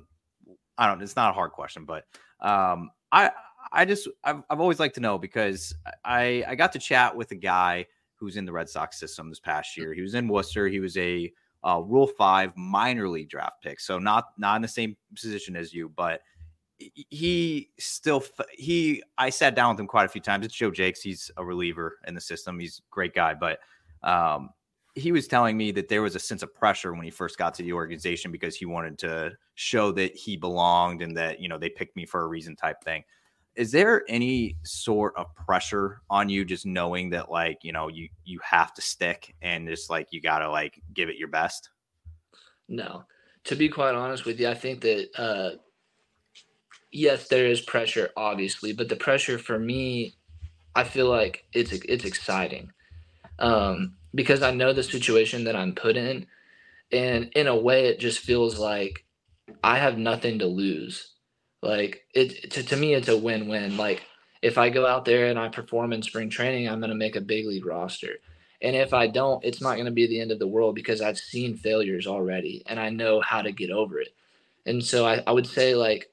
[0.76, 1.00] I don't.
[1.02, 2.04] It's not a hard question, but
[2.40, 3.30] um, I
[3.72, 5.74] I just I've, I've always liked to know because
[6.04, 7.86] I I got to chat with a guy
[8.16, 9.94] who's in the Red Sox system this past year.
[9.94, 10.68] He was in Worcester.
[10.68, 11.32] He was a
[11.62, 15.72] uh, Rule Five minor league draft pick, so not not in the same position as
[15.72, 16.20] you, but
[16.94, 18.22] he still
[18.52, 20.46] he I sat down with him quite a few times.
[20.46, 20.98] It's Joe Jacques.
[21.02, 22.58] He's a reliever in the system.
[22.58, 23.58] He's a great guy, but
[24.02, 24.50] um,
[24.94, 27.54] he was telling me that there was a sense of pressure when he first got
[27.54, 31.58] to the organization because he wanted to show that he belonged and that you know
[31.58, 33.04] they picked me for a reason type thing
[33.56, 38.08] is there any sort of pressure on you just knowing that like you know you
[38.24, 41.70] you have to stick and just like you gotta like give it your best
[42.68, 43.04] no
[43.44, 45.50] to be quite honest with you i think that uh
[46.92, 50.14] yes there is pressure obviously but the pressure for me
[50.74, 52.72] i feel like it's it's exciting
[53.38, 56.26] um because i know the situation that i'm put in
[56.92, 59.04] and in a way it just feels like
[59.62, 61.14] i have nothing to lose
[61.62, 63.76] like it to, to me, it's a win-win.
[63.76, 64.02] Like
[64.42, 67.16] if I go out there and I perform in spring training, I'm going to make
[67.16, 68.16] a big league roster.
[68.62, 71.00] And if I don't, it's not going to be the end of the world because
[71.00, 74.14] I've seen failures already and I know how to get over it.
[74.66, 76.09] And so I, I would say like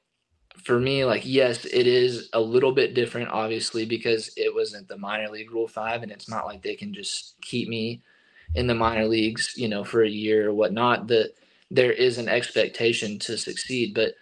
[0.63, 4.97] for me, like yes, it is a little bit different, obviously, because it wasn't the
[4.97, 8.01] minor league rule five, and it's not like they can just keep me
[8.55, 11.07] in the minor leagues, you know, for a year or whatnot.
[11.07, 11.33] That
[11.71, 14.13] there is an expectation to succeed, but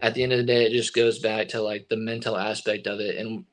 [0.00, 2.86] at the end of the day, it just goes back to like the mental aspect
[2.86, 3.16] of it.
[3.16, 3.44] And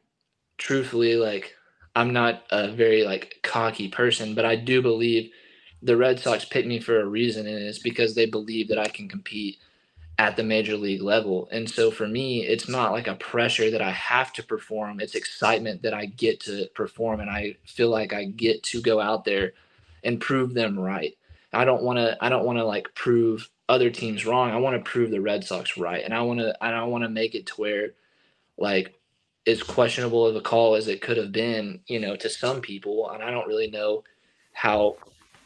[0.57, 1.55] truthfully, like
[1.95, 5.31] I'm not a very like cocky person, but I do believe
[5.81, 8.87] the Red Sox picked me for a reason, and it's because they believe that I
[8.87, 9.57] can compete
[10.19, 11.47] at the major league level.
[11.49, 14.99] And so for me, it's not like a pressure that I have to perform.
[14.99, 18.99] It's excitement that I get to perform and I feel like I get to go
[18.99, 19.53] out there
[20.03, 21.17] and prove them right.
[21.53, 24.51] I don't want to I don't want to like prove other teams wrong.
[24.51, 27.05] I want to prove the Red Sox right, and I want to I don't want
[27.05, 27.93] to make it to where
[28.57, 28.99] like
[29.47, 33.09] as questionable of a call as it could have been, you know, to some people,
[33.09, 34.03] and I don't really know
[34.51, 34.97] how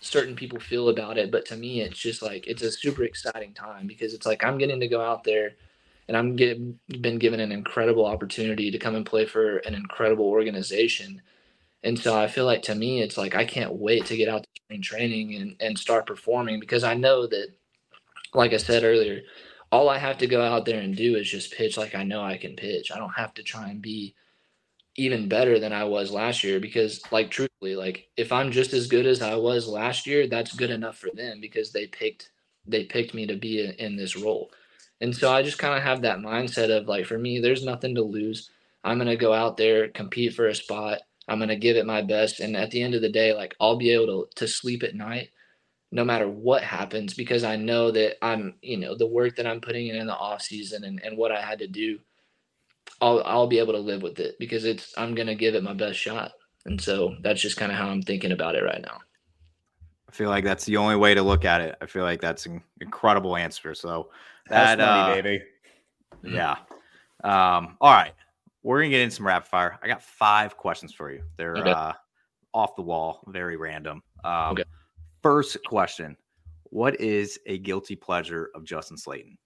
[0.04, 3.54] certain people feel about it, but to me, it's just like it's a super exciting
[3.54, 5.54] time because it's like I'm getting to go out there
[6.08, 10.26] and I'm getting been given an incredible opportunity to come and play for an incredible
[10.26, 11.22] organization.
[11.84, 14.44] And so I feel like to me, it's like I can't wait to get out
[14.44, 17.48] to spring training and, and start performing because I know that
[18.34, 19.22] like I said earlier,
[19.72, 22.22] all I have to go out there and do is just pitch like I know
[22.22, 22.92] I can pitch.
[22.92, 24.16] I don't have to try and be
[24.96, 28.88] even better than I was last year because like truthfully, like if I'm just as
[28.88, 32.32] good as I was last year, that's good enough for them because they picked
[32.66, 34.52] they picked me to be in, in this role.
[35.02, 37.96] And so I just kind of have that mindset of like for me, there's nothing
[37.96, 38.50] to lose.
[38.84, 41.00] I'm going to go out there, compete for a spot.
[41.28, 43.56] I'm going to give it my best and at the end of the day, like
[43.60, 45.30] I'll be able to to sleep at night
[45.94, 49.62] no matter what happens because I know that I'm, you know, the work that I'm
[49.62, 52.00] putting in in the off season and, and what I had to do,
[53.02, 55.74] I'll I'll be able to live with it because it's I'm gonna give it my
[55.74, 56.32] best shot.
[56.66, 59.00] And so that's just kind of how I'm thinking about it right now.
[60.08, 61.76] I feel like that's the only way to look at it.
[61.82, 63.74] I feel like that's an incredible answer.
[63.76, 64.10] So
[64.50, 65.44] that money, uh, baby.
[66.24, 66.56] Yeah.
[67.24, 68.14] Um, all right.
[68.62, 69.78] We're gonna get in some rapid fire.
[69.84, 71.24] I got five questions for you.
[71.38, 71.72] They're okay.
[71.72, 71.94] uh
[72.54, 74.04] off the wall, very random.
[74.24, 74.64] Um okay
[75.24, 76.18] First question
[76.66, 79.38] What is a guilty pleasure of Justin Slaten?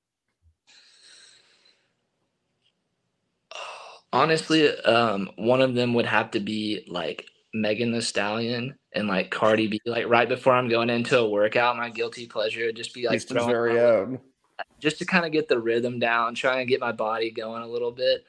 [4.13, 9.31] Honestly, um, one of them would have to be like Megan Thee Stallion and like
[9.31, 9.81] Cardi B.
[9.85, 13.21] Like right before I'm going into a workout, my guilty pleasure would just be like
[13.27, 14.19] throwing very own.
[14.79, 17.67] just to kind of get the rhythm down, try and get my body going a
[17.67, 18.25] little bit.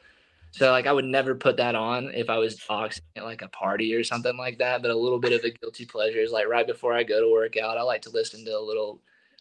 [0.52, 3.48] So like I would never put that on if I was boxing at like a
[3.48, 4.82] party or something like that.
[4.82, 7.30] But a little bit of a guilty pleasure is like right before I go to
[7.32, 9.00] work out, I like to listen to a little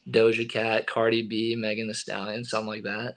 [0.10, 3.16] Doja Cat, Cardi B, Megan Thee Stallion, something like that.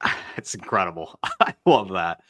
[0.36, 1.18] It's incredible.
[1.40, 2.20] I love that.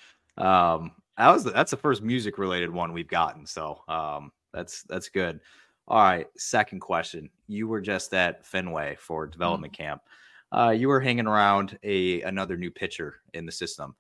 [0.43, 3.45] Um, that was the, that's the first music related one we've gotten.
[3.45, 5.41] So um, that's that's good.
[5.89, 7.29] All right, second question.
[7.49, 9.83] You were just at Fenway for development mm-hmm.
[9.83, 10.03] camp.
[10.51, 13.95] Uh, you were hanging around a another new pitcher in the system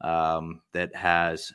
[0.00, 1.52] um, that has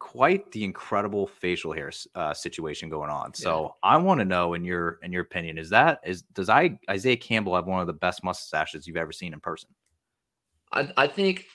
[0.00, 3.32] quite the incredible facial hair uh, situation going on.
[3.34, 3.90] So yeah.
[3.90, 7.16] I want to know, in your in your opinion, is that is does I Isaiah
[7.16, 9.68] Campbell have one of the best mustaches you've ever seen in person?
[10.72, 11.46] I I think,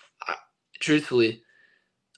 [0.80, 1.42] truthfully,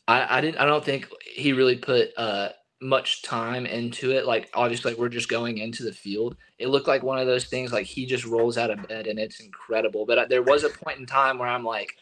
[0.08, 2.50] I I didn't I don't think he really put uh
[2.82, 4.26] much time into it.
[4.26, 6.38] Like obviously, like we're just going into the field.
[6.58, 9.20] It looked like one of those things like he just rolls out of bed and
[9.20, 10.06] it's incredible.
[10.06, 11.95] But uh, there was a point in time where I'm like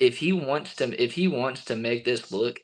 [0.00, 2.60] if he wants to if he wants to make this look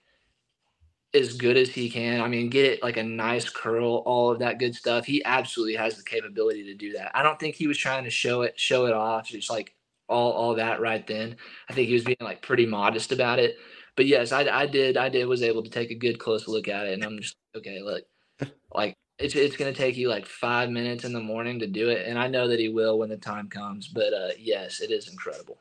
[1.12, 4.40] as good as he can, I mean, get it like a nice curl, all of
[4.40, 5.05] that good stuff.
[5.05, 7.12] He absolutely has the capability to do that.
[7.14, 9.32] I don't think he was trying to show it show it off.
[9.32, 9.74] It's like
[10.14, 11.36] all all that right then.
[11.68, 13.56] I think he was being like pretty modest about it.
[13.96, 16.68] But yes, I, I did I did was able to take a good close look
[16.68, 17.80] at it, and I'm just okay.
[17.82, 18.04] Look,
[18.74, 22.06] like it's it's gonna take you like five minutes in the morning to do it,
[22.06, 23.88] and I know that he will when the time comes.
[23.88, 25.58] But uh, yes, it is incredible.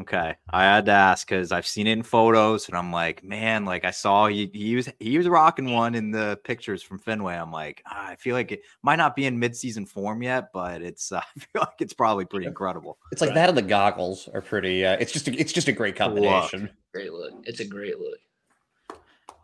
[0.00, 3.66] Okay, I had to ask because I've seen it in photos, and I'm like, man,
[3.66, 7.34] like I saw he, he was he was rocking one in the pictures from Fenway.
[7.36, 10.80] I'm like, ah, I feel like it might not be in midseason form yet, but
[10.80, 12.96] it's uh, I feel like it's probably pretty incredible.
[13.12, 14.82] It's like that and the goggles are pretty.
[14.82, 16.62] Uh, it's just a, it's just a great combination.
[16.62, 16.70] Look.
[16.94, 17.32] Great look.
[17.44, 18.18] It's a great look.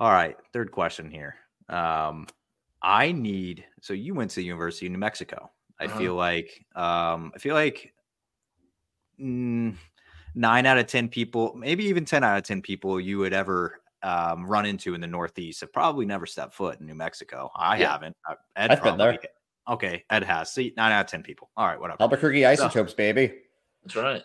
[0.01, 1.36] All right, third question here.
[1.68, 2.26] Um,
[2.80, 5.51] I need so you went to the University of New Mexico.
[5.78, 5.99] I Uh-huh.
[5.99, 7.92] feel like um, I feel like.
[9.20, 9.74] Mm,
[10.39, 13.80] nine out of 10 people, maybe even 10 out of 10 people you would ever
[14.05, 17.51] um, run into in the Northeast have probably never stepped foot in New Mexico.
[17.57, 17.91] I Yeah.
[17.93, 18.16] haven't.
[18.30, 19.18] Uh, Ed I've been there.
[19.68, 20.05] Okay.
[20.11, 20.53] Ed has.
[20.53, 21.51] See, nine out of 10 people.
[21.57, 21.78] All right.
[21.80, 22.01] Whatever.
[22.01, 23.34] Albuquerque isotopes, baby.
[23.82, 24.22] That's right.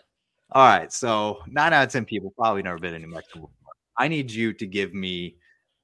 [0.52, 0.92] All right.
[0.92, 3.40] So nine out of 10 people probably never been in New Mexico.
[3.40, 3.72] before.
[3.98, 5.36] I need you to give me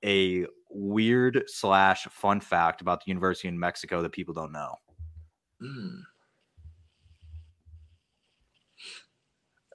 [0.05, 4.77] a weird slash fun fact about the University of New Mexico that people don't know.
[5.61, 6.01] Mm.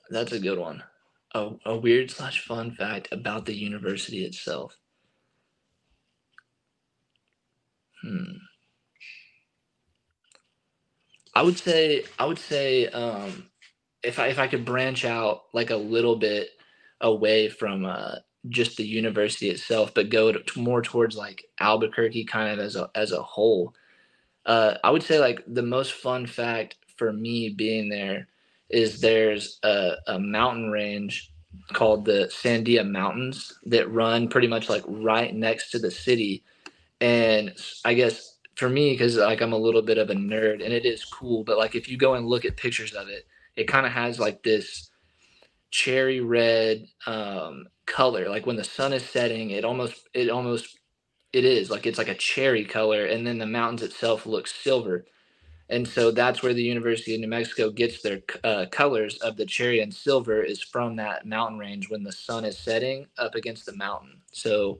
[0.10, 0.84] That's a good one.
[1.34, 4.76] A, a weird slash fun fact about the university itself.
[8.04, 8.38] Hmm.
[11.34, 13.50] I would say I would say um,
[14.04, 16.50] if I if I could branch out like a little bit
[17.02, 18.16] away from uh,
[18.50, 22.90] just the university itself, but go to, more towards like Albuquerque kind of as a
[22.96, 23.74] as a whole.
[24.46, 28.28] Uh, I would say like the most fun fact for me being there
[28.70, 31.32] is there's a, a mountain range
[31.74, 36.44] called the Sandia Mountains that run pretty much like right next to the city.
[37.02, 37.54] And
[37.86, 40.86] I guess for me, because like I'm a little bit of a nerd and it
[40.86, 43.86] is cool, but like if you go and look at pictures of it, it kind
[43.86, 44.90] of has like this
[45.72, 48.30] cherry red um, color.
[48.30, 50.78] Like when the sun is setting, it almost it almost
[51.34, 55.06] it is like it's like a cherry color, and then the mountains itself looks silver.
[55.70, 59.46] And so that's where the University of New Mexico gets their uh, colors of the
[59.46, 63.66] cherry and silver is from that mountain range when the sun is setting up against
[63.66, 64.22] the mountain.
[64.32, 64.80] So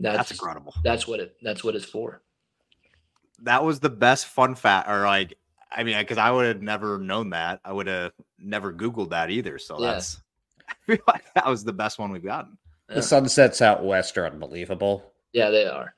[0.00, 0.74] That's that's incredible.
[0.84, 2.22] that's what it that's what it's for.
[3.40, 5.34] that was the best fun fact or like
[5.70, 9.30] i mean because i would have never known that i would have never googled that
[9.30, 9.92] either so Yeah.
[9.92, 10.20] that's
[10.68, 12.96] i feel like that was the best one we've gotten Yeah.
[12.96, 15.12] The sunsets out west are unbelievable.
[15.32, 15.94] Yeah, they are.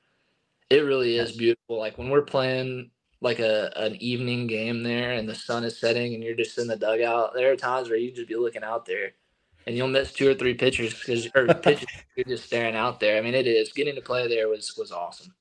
[0.69, 1.77] It really is beautiful.
[1.77, 2.91] Like when we're playing
[3.25, 6.67] like a an evening game there and the sun is setting and you're just in
[6.67, 9.11] the dugout, there are times where you just be looking out there
[9.67, 13.17] and you'll miss two or three pitchers because or pitches you're just staring out there.
[13.17, 15.33] I mean, it is getting to play there was was awesome.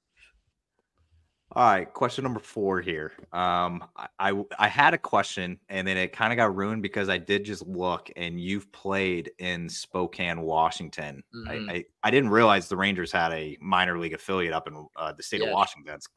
[1.57, 5.97] all right question number four here um i i, I had a question and then
[5.99, 10.41] it kind of got ruined because i did just look and you've played in spokane
[10.41, 11.71] washington Mhm.
[11.71, 15.13] I, I i didn't realize the rangers had a minor league affiliate up in uh,
[15.13, 15.49] the state Yeah.
[15.49, 16.09] of washington that's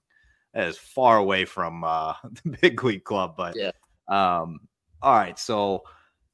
[0.58, 3.72] that is far away from uh the big league club but Yeah.
[4.08, 4.60] um
[5.02, 5.84] all right so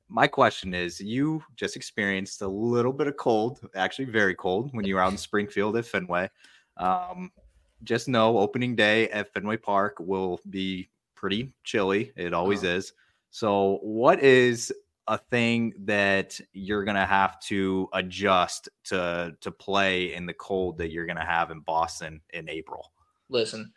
[0.09, 4.85] my question is you just experienced a little bit of cold actually very cold when
[4.85, 6.29] you were out in springfield at fenway
[6.77, 7.31] um
[7.83, 12.77] just know opening day at fenway park will be pretty chilly it always Uh-huh.
[12.77, 12.93] is
[13.29, 14.71] so what is
[15.07, 20.91] a thing that you're gonna have to adjust to to play in the cold that
[20.91, 22.93] you're gonna have in boston in april
[23.29, 23.73] Listen,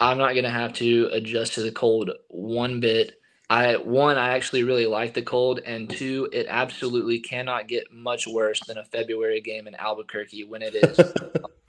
[0.00, 3.20] I'm not gonna have to adjust to the cold one bit.
[3.50, 8.26] I one, I actually really like the cold, and two, it absolutely cannot get much
[8.26, 11.00] worse than a February game in Albuquerque when it is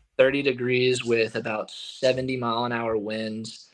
[0.17, 3.67] 30 degrees with about 70 mile an hour winds.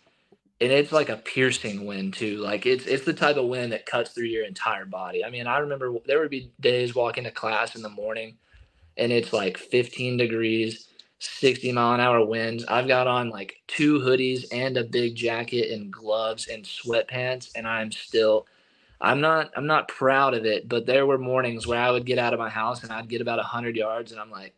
[0.61, 2.37] And it's like a piercing wind too.
[2.39, 5.25] Like it's it's the type of wind that cuts through your entire body.
[5.25, 8.37] I mean, I remember there would be days walking to class in the morning
[8.97, 10.87] and it's like 15 degrees,
[11.19, 12.65] 60 mile an hour winds.
[12.65, 17.67] I've got on like two hoodies and a big jacket and gloves and sweatpants and
[17.67, 18.45] I'm still
[19.01, 22.19] I'm not I'm not proud of it, but there were mornings where I would get
[22.19, 24.53] out of my house and I'd get about 100 yards and I'm like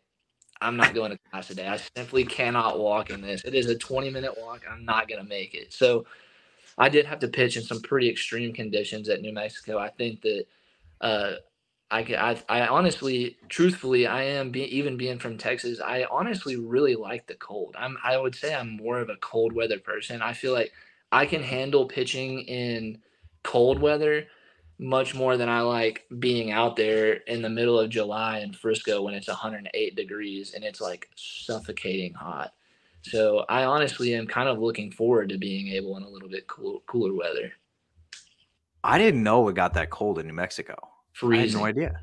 [0.60, 1.66] I'm not going to class today.
[1.66, 3.42] I simply cannot walk in this.
[3.44, 4.62] It is a 20 minute walk.
[4.70, 5.72] I'm not going to make it.
[5.72, 6.04] So
[6.76, 9.78] I did have to pitch in some pretty extreme conditions at New Mexico.
[9.78, 10.44] I think that
[11.00, 11.32] uh,
[11.90, 12.00] I,
[12.48, 15.80] I, I honestly, truthfully, I am be, even being from Texas.
[15.80, 17.74] I honestly really like the cold.
[17.78, 20.22] I'm, I would say I'm more of a cold weather person.
[20.22, 20.72] I feel like
[21.10, 22.98] I can handle pitching in
[23.42, 24.26] cold weather
[24.78, 29.02] much more than I like being out there in the middle of July in Frisco
[29.02, 32.54] when it's 108 degrees and it's like suffocating hot.
[33.02, 36.46] So I honestly am kind of looking forward to being able in a little bit
[36.46, 37.52] cool, cooler weather.
[38.82, 40.89] I didn't know it got that cold in New Mexico.
[41.14, 41.60] I had Freezing.
[41.60, 42.00] no idea.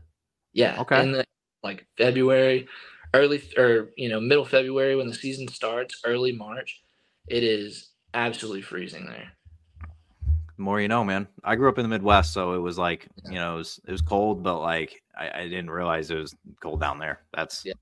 [0.53, 0.79] Yeah.
[0.81, 1.01] Okay.
[1.01, 1.25] In the
[1.63, 2.67] like February,
[3.13, 6.81] early or you know middle February when the season starts, early March,
[7.27, 9.31] it is absolutely freezing there.
[10.57, 11.27] The more you know, man.
[11.43, 13.31] I grew up in the Midwest, so it was like Yeah.
[13.31, 16.35] you know it was it was cold, but like I, I didn't realize it was
[16.61, 17.19] cold down there.
[17.33, 17.73] That's Yeah.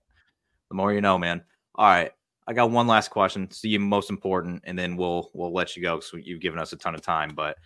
[0.70, 1.42] the more you know, man.
[1.76, 2.12] All right,
[2.48, 3.50] I got one last question.
[3.52, 6.74] See you most important, and then we'll we'll let you go because you've given us
[6.74, 7.32] a ton of time.
[7.36, 7.58] But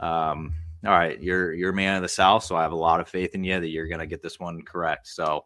[0.00, 0.54] um,
[0.86, 3.08] all right, you're you're a man of the South, so I have a lot of
[3.08, 5.08] faith in you that you're gonna get this one correct.
[5.08, 5.44] So,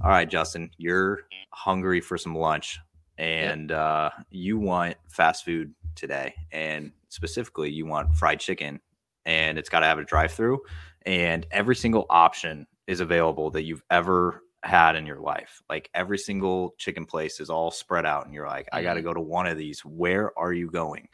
[0.00, 2.78] all right, Justin, you're hungry for some lunch,
[3.18, 8.80] and uh, you want fast food today, and specifically, you want fried chicken,
[9.26, 10.60] and it's got to have a drive-through,
[11.06, 15.62] and every single option is available that you've ever had in your life.
[15.68, 19.00] Like every single chicken place is all spread out, and you're like, I got to
[19.00, 19.04] Mhm.
[19.04, 19.84] go to one of these.
[19.84, 21.08] Where are you going?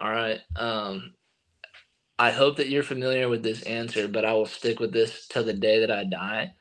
[0.00, 0.40] All right.
[0.56, 1.14] Um,
[2.20, 5.42] I hope that you're familiar with this answer, but I will stick with this till
[5.42, 6.52] the day that I die.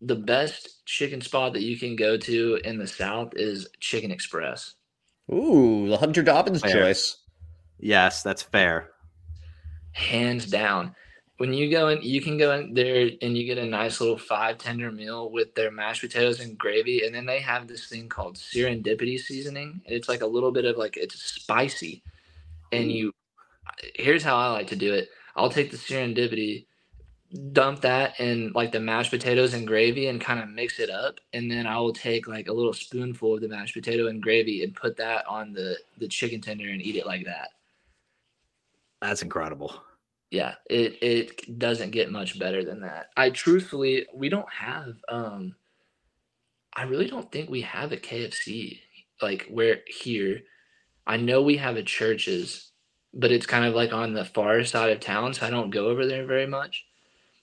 [0.00, 4.76] The best chicken spot that you can go to in the South is Chicken Express.
[5.30, 6.72] Ooh, the Hunter Dobbins Fair.
[6.72, 7.18] choice.
[7.78, 8.92] Yes, that's fair.
[9.92, 10.94] hands down.
[11.36, 14.16] When you go in, you can go in there and you get a nice little
[14.18, 18.08] five tender meal with their mashed potatoes and gravy, and then they have this thing
[18.08, 19.82] called serendipity seasoning.
[19.84, 22.02] It's like a little bit of like it's spicy,
[22.72, 22.94] and mm.
[22.94, 23.12] you.
[23.94, 25.10] Here's how I like to do it.
[25.36, 26.66] I'll take the serendipity,
[27.52, 31.20] dump that in like the mashed potatoes and gravy, and kind of mix it up,
[31.34, 34.64] and then I will take like a little spoonful of the mashed potato and gravy
[34.64, 37.50] and put that on the the chicken tender and eat it like that.
[39.02, 39.74] That's incredible.
[40.30, 45.56] yeah it it doesn't get much better than that i truthfully we don't have um
[46.74, 48.80] i really don't think we have a kfc
[49.22, 50.40] like where here
[51.06, 52.69] i know we have a Church's
[53.14, 55.88] but it's kind of like on the far side of town so i don't go
[55.88, 56.84] over there very much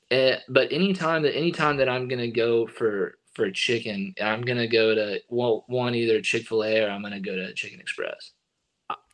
[0.09, 4.95] Eh, but anytime that anytime that i'm gonna go for for chicken i'm gonna go
[4.95, 8.31] to well one either chick-fil-a or i'm gonna go to chicken express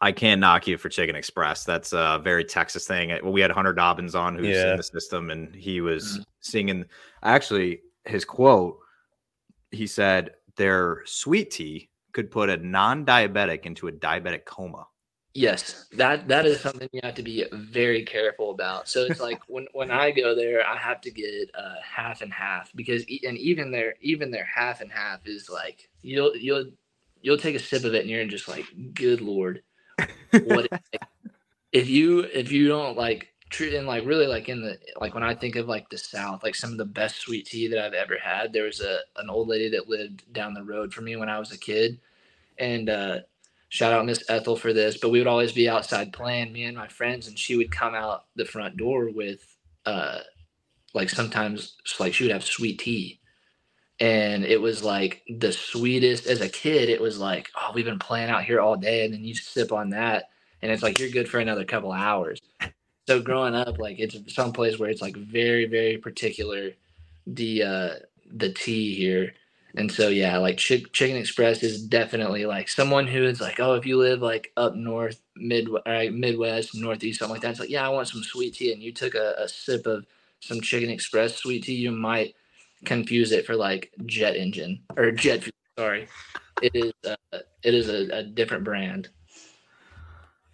[0.02, 1.64] I can't knock you for Chicken Express.
[1.64, 3.14] That's a very Texas thing.
[3.14, 4.72] Uh, We had Hunter Dobbins on who's Yeah.
[4.72, 6.86] in the system, and he was singing.
[7.24, 8.78] Actually, his quote,
[9.72, 14.86] he said, "Their sweet tea could put a non-diabetic into a diabetic coma."
[15.34, 18.90] Yes, that that is something you have to be very careful about.
[18.90, 22.34] So it's like when when I go there, I have to get uh, half and
[22.34, 26.66] half because e- and even their even their half and half is like you'll you'll
[27.22, 29.64] you'll take a sip of it and you're just like, good lord,
[30.40, 30.72] what?
[31.72, 35.24] if you if you don't like treat and like really like in the like when
[35.24, 37.94] I think of like the South, like some of the best sweet tea that I've
[37.94, 38.54] ever had.
[38.54, 41.40] There was a an old lady that lived down the road from me when I
[41.40, 42.00] was a kid,
[42.60, 43.20] and uh,
[43.74, 44.98] shout out Miss Ethel for this.
[44.98, 47.96] But we would always be outside playing, me and my friends, and she would come
[47.96, 49.44] out the front door with
[49.88, 50.20] uh,
[50.94, 53.20] like sometimes like she would have sweet tea.
[54.00, 56.90] And it was like the sweetest as a kid.
[56.90, 59.72] It was like, oh, we've been playing out here all day, and then you sip
[59.72, 60.26] on that,
[60.62, 62.40] and it's like you're good for another couple hours.
[63.08, 66.72] So growing up, like it's some place where it's like very, very particular
[67.26, 67.90] the uh
[68.36, 69.34] the tea here.
[69.76, 73.74] And so yeah, like Chick- Chicken Express is definitely like someone who is like, oh,
[73.74, 77.52] if you live like up north, mid right, Midwest, Northeast, something like that.
[77.52, 80.06] It's like, yeah, I want some sweet tea, and you took a, a sip of
[80.42, 82.36] some Chicken Express sweet tea, you might
[82.86, 85.50] confuse it for like jet engine or jet.
[85.78, 86.08] Sorry,
[86.62, 89.10] it is uh, it is a, a different brand.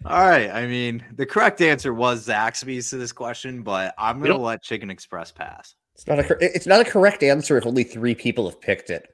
[0.05, 0.49] All right.
[0.49, 4.63] I mean, the correct answer was Zaxby's to this question, but I'm going to let
[4.63, 5.76] Chicken Express pass.
[5.99, 9.13] It's not a it's not a correct answer if only three people have picked it.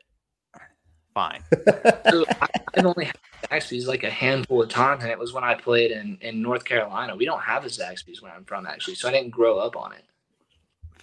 [1.15, 1.41] Fine.
[2.11, 3.15] So I- I've only had
[3.49, 6.63] Zaxby's like a handful of times, and it was when I played in in North
[6.65, 7.15] Carolina.
[7.15, 9.93] We don't have a Zaxby's where I'm from actually, so I didn't grow up on
[9.93, 10.03] it.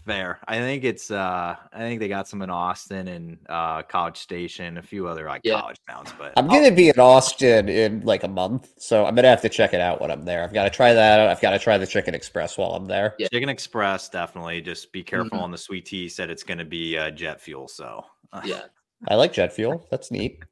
[0.05, 0.41] Fair.
[0.49, 4.79] I think it's uh I think they got some in Austin and uh College Station,
[4.79, 5.61] a few other like Yeah.
[5.61, 9.29] college towns, but I'm gonna be in Austin in like a month, so I'm gonna
[9.29, 10.43] have to check it out when I'm there.
[10.43, 11.29] I've got to try that out.
[11.29, 13.15] I've got to try the Chicken Express while I'm there.
[13.19, 13.29] Yeah.
[13.33, 15.43] Chicken Express definitely just be careful Mhm.
[15.43, 16.09] on the sweet tea.
[16.09, 17.69] Said it's going to be uh, jet fuel.
[17.69, 18.63] So uh, Yeah,
[19.09, 19.87] I like jet fuel.
[19.91, 20.43] That's neat.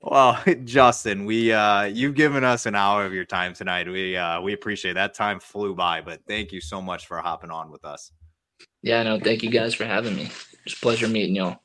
[0.00, 3.88] Well, Justin, we uh you've given us an hour of your time tonight.
[3.88, 7.52] We uh we appreciate that time flew by, but thank you so much for hopping
[7.52, 8.10] on with us.
[8.82, 9.02] Yeah.
[9.04, 10.30] No, thank you guys for having me.
[10.66, 11.63] It's a pleasure meeting y'all.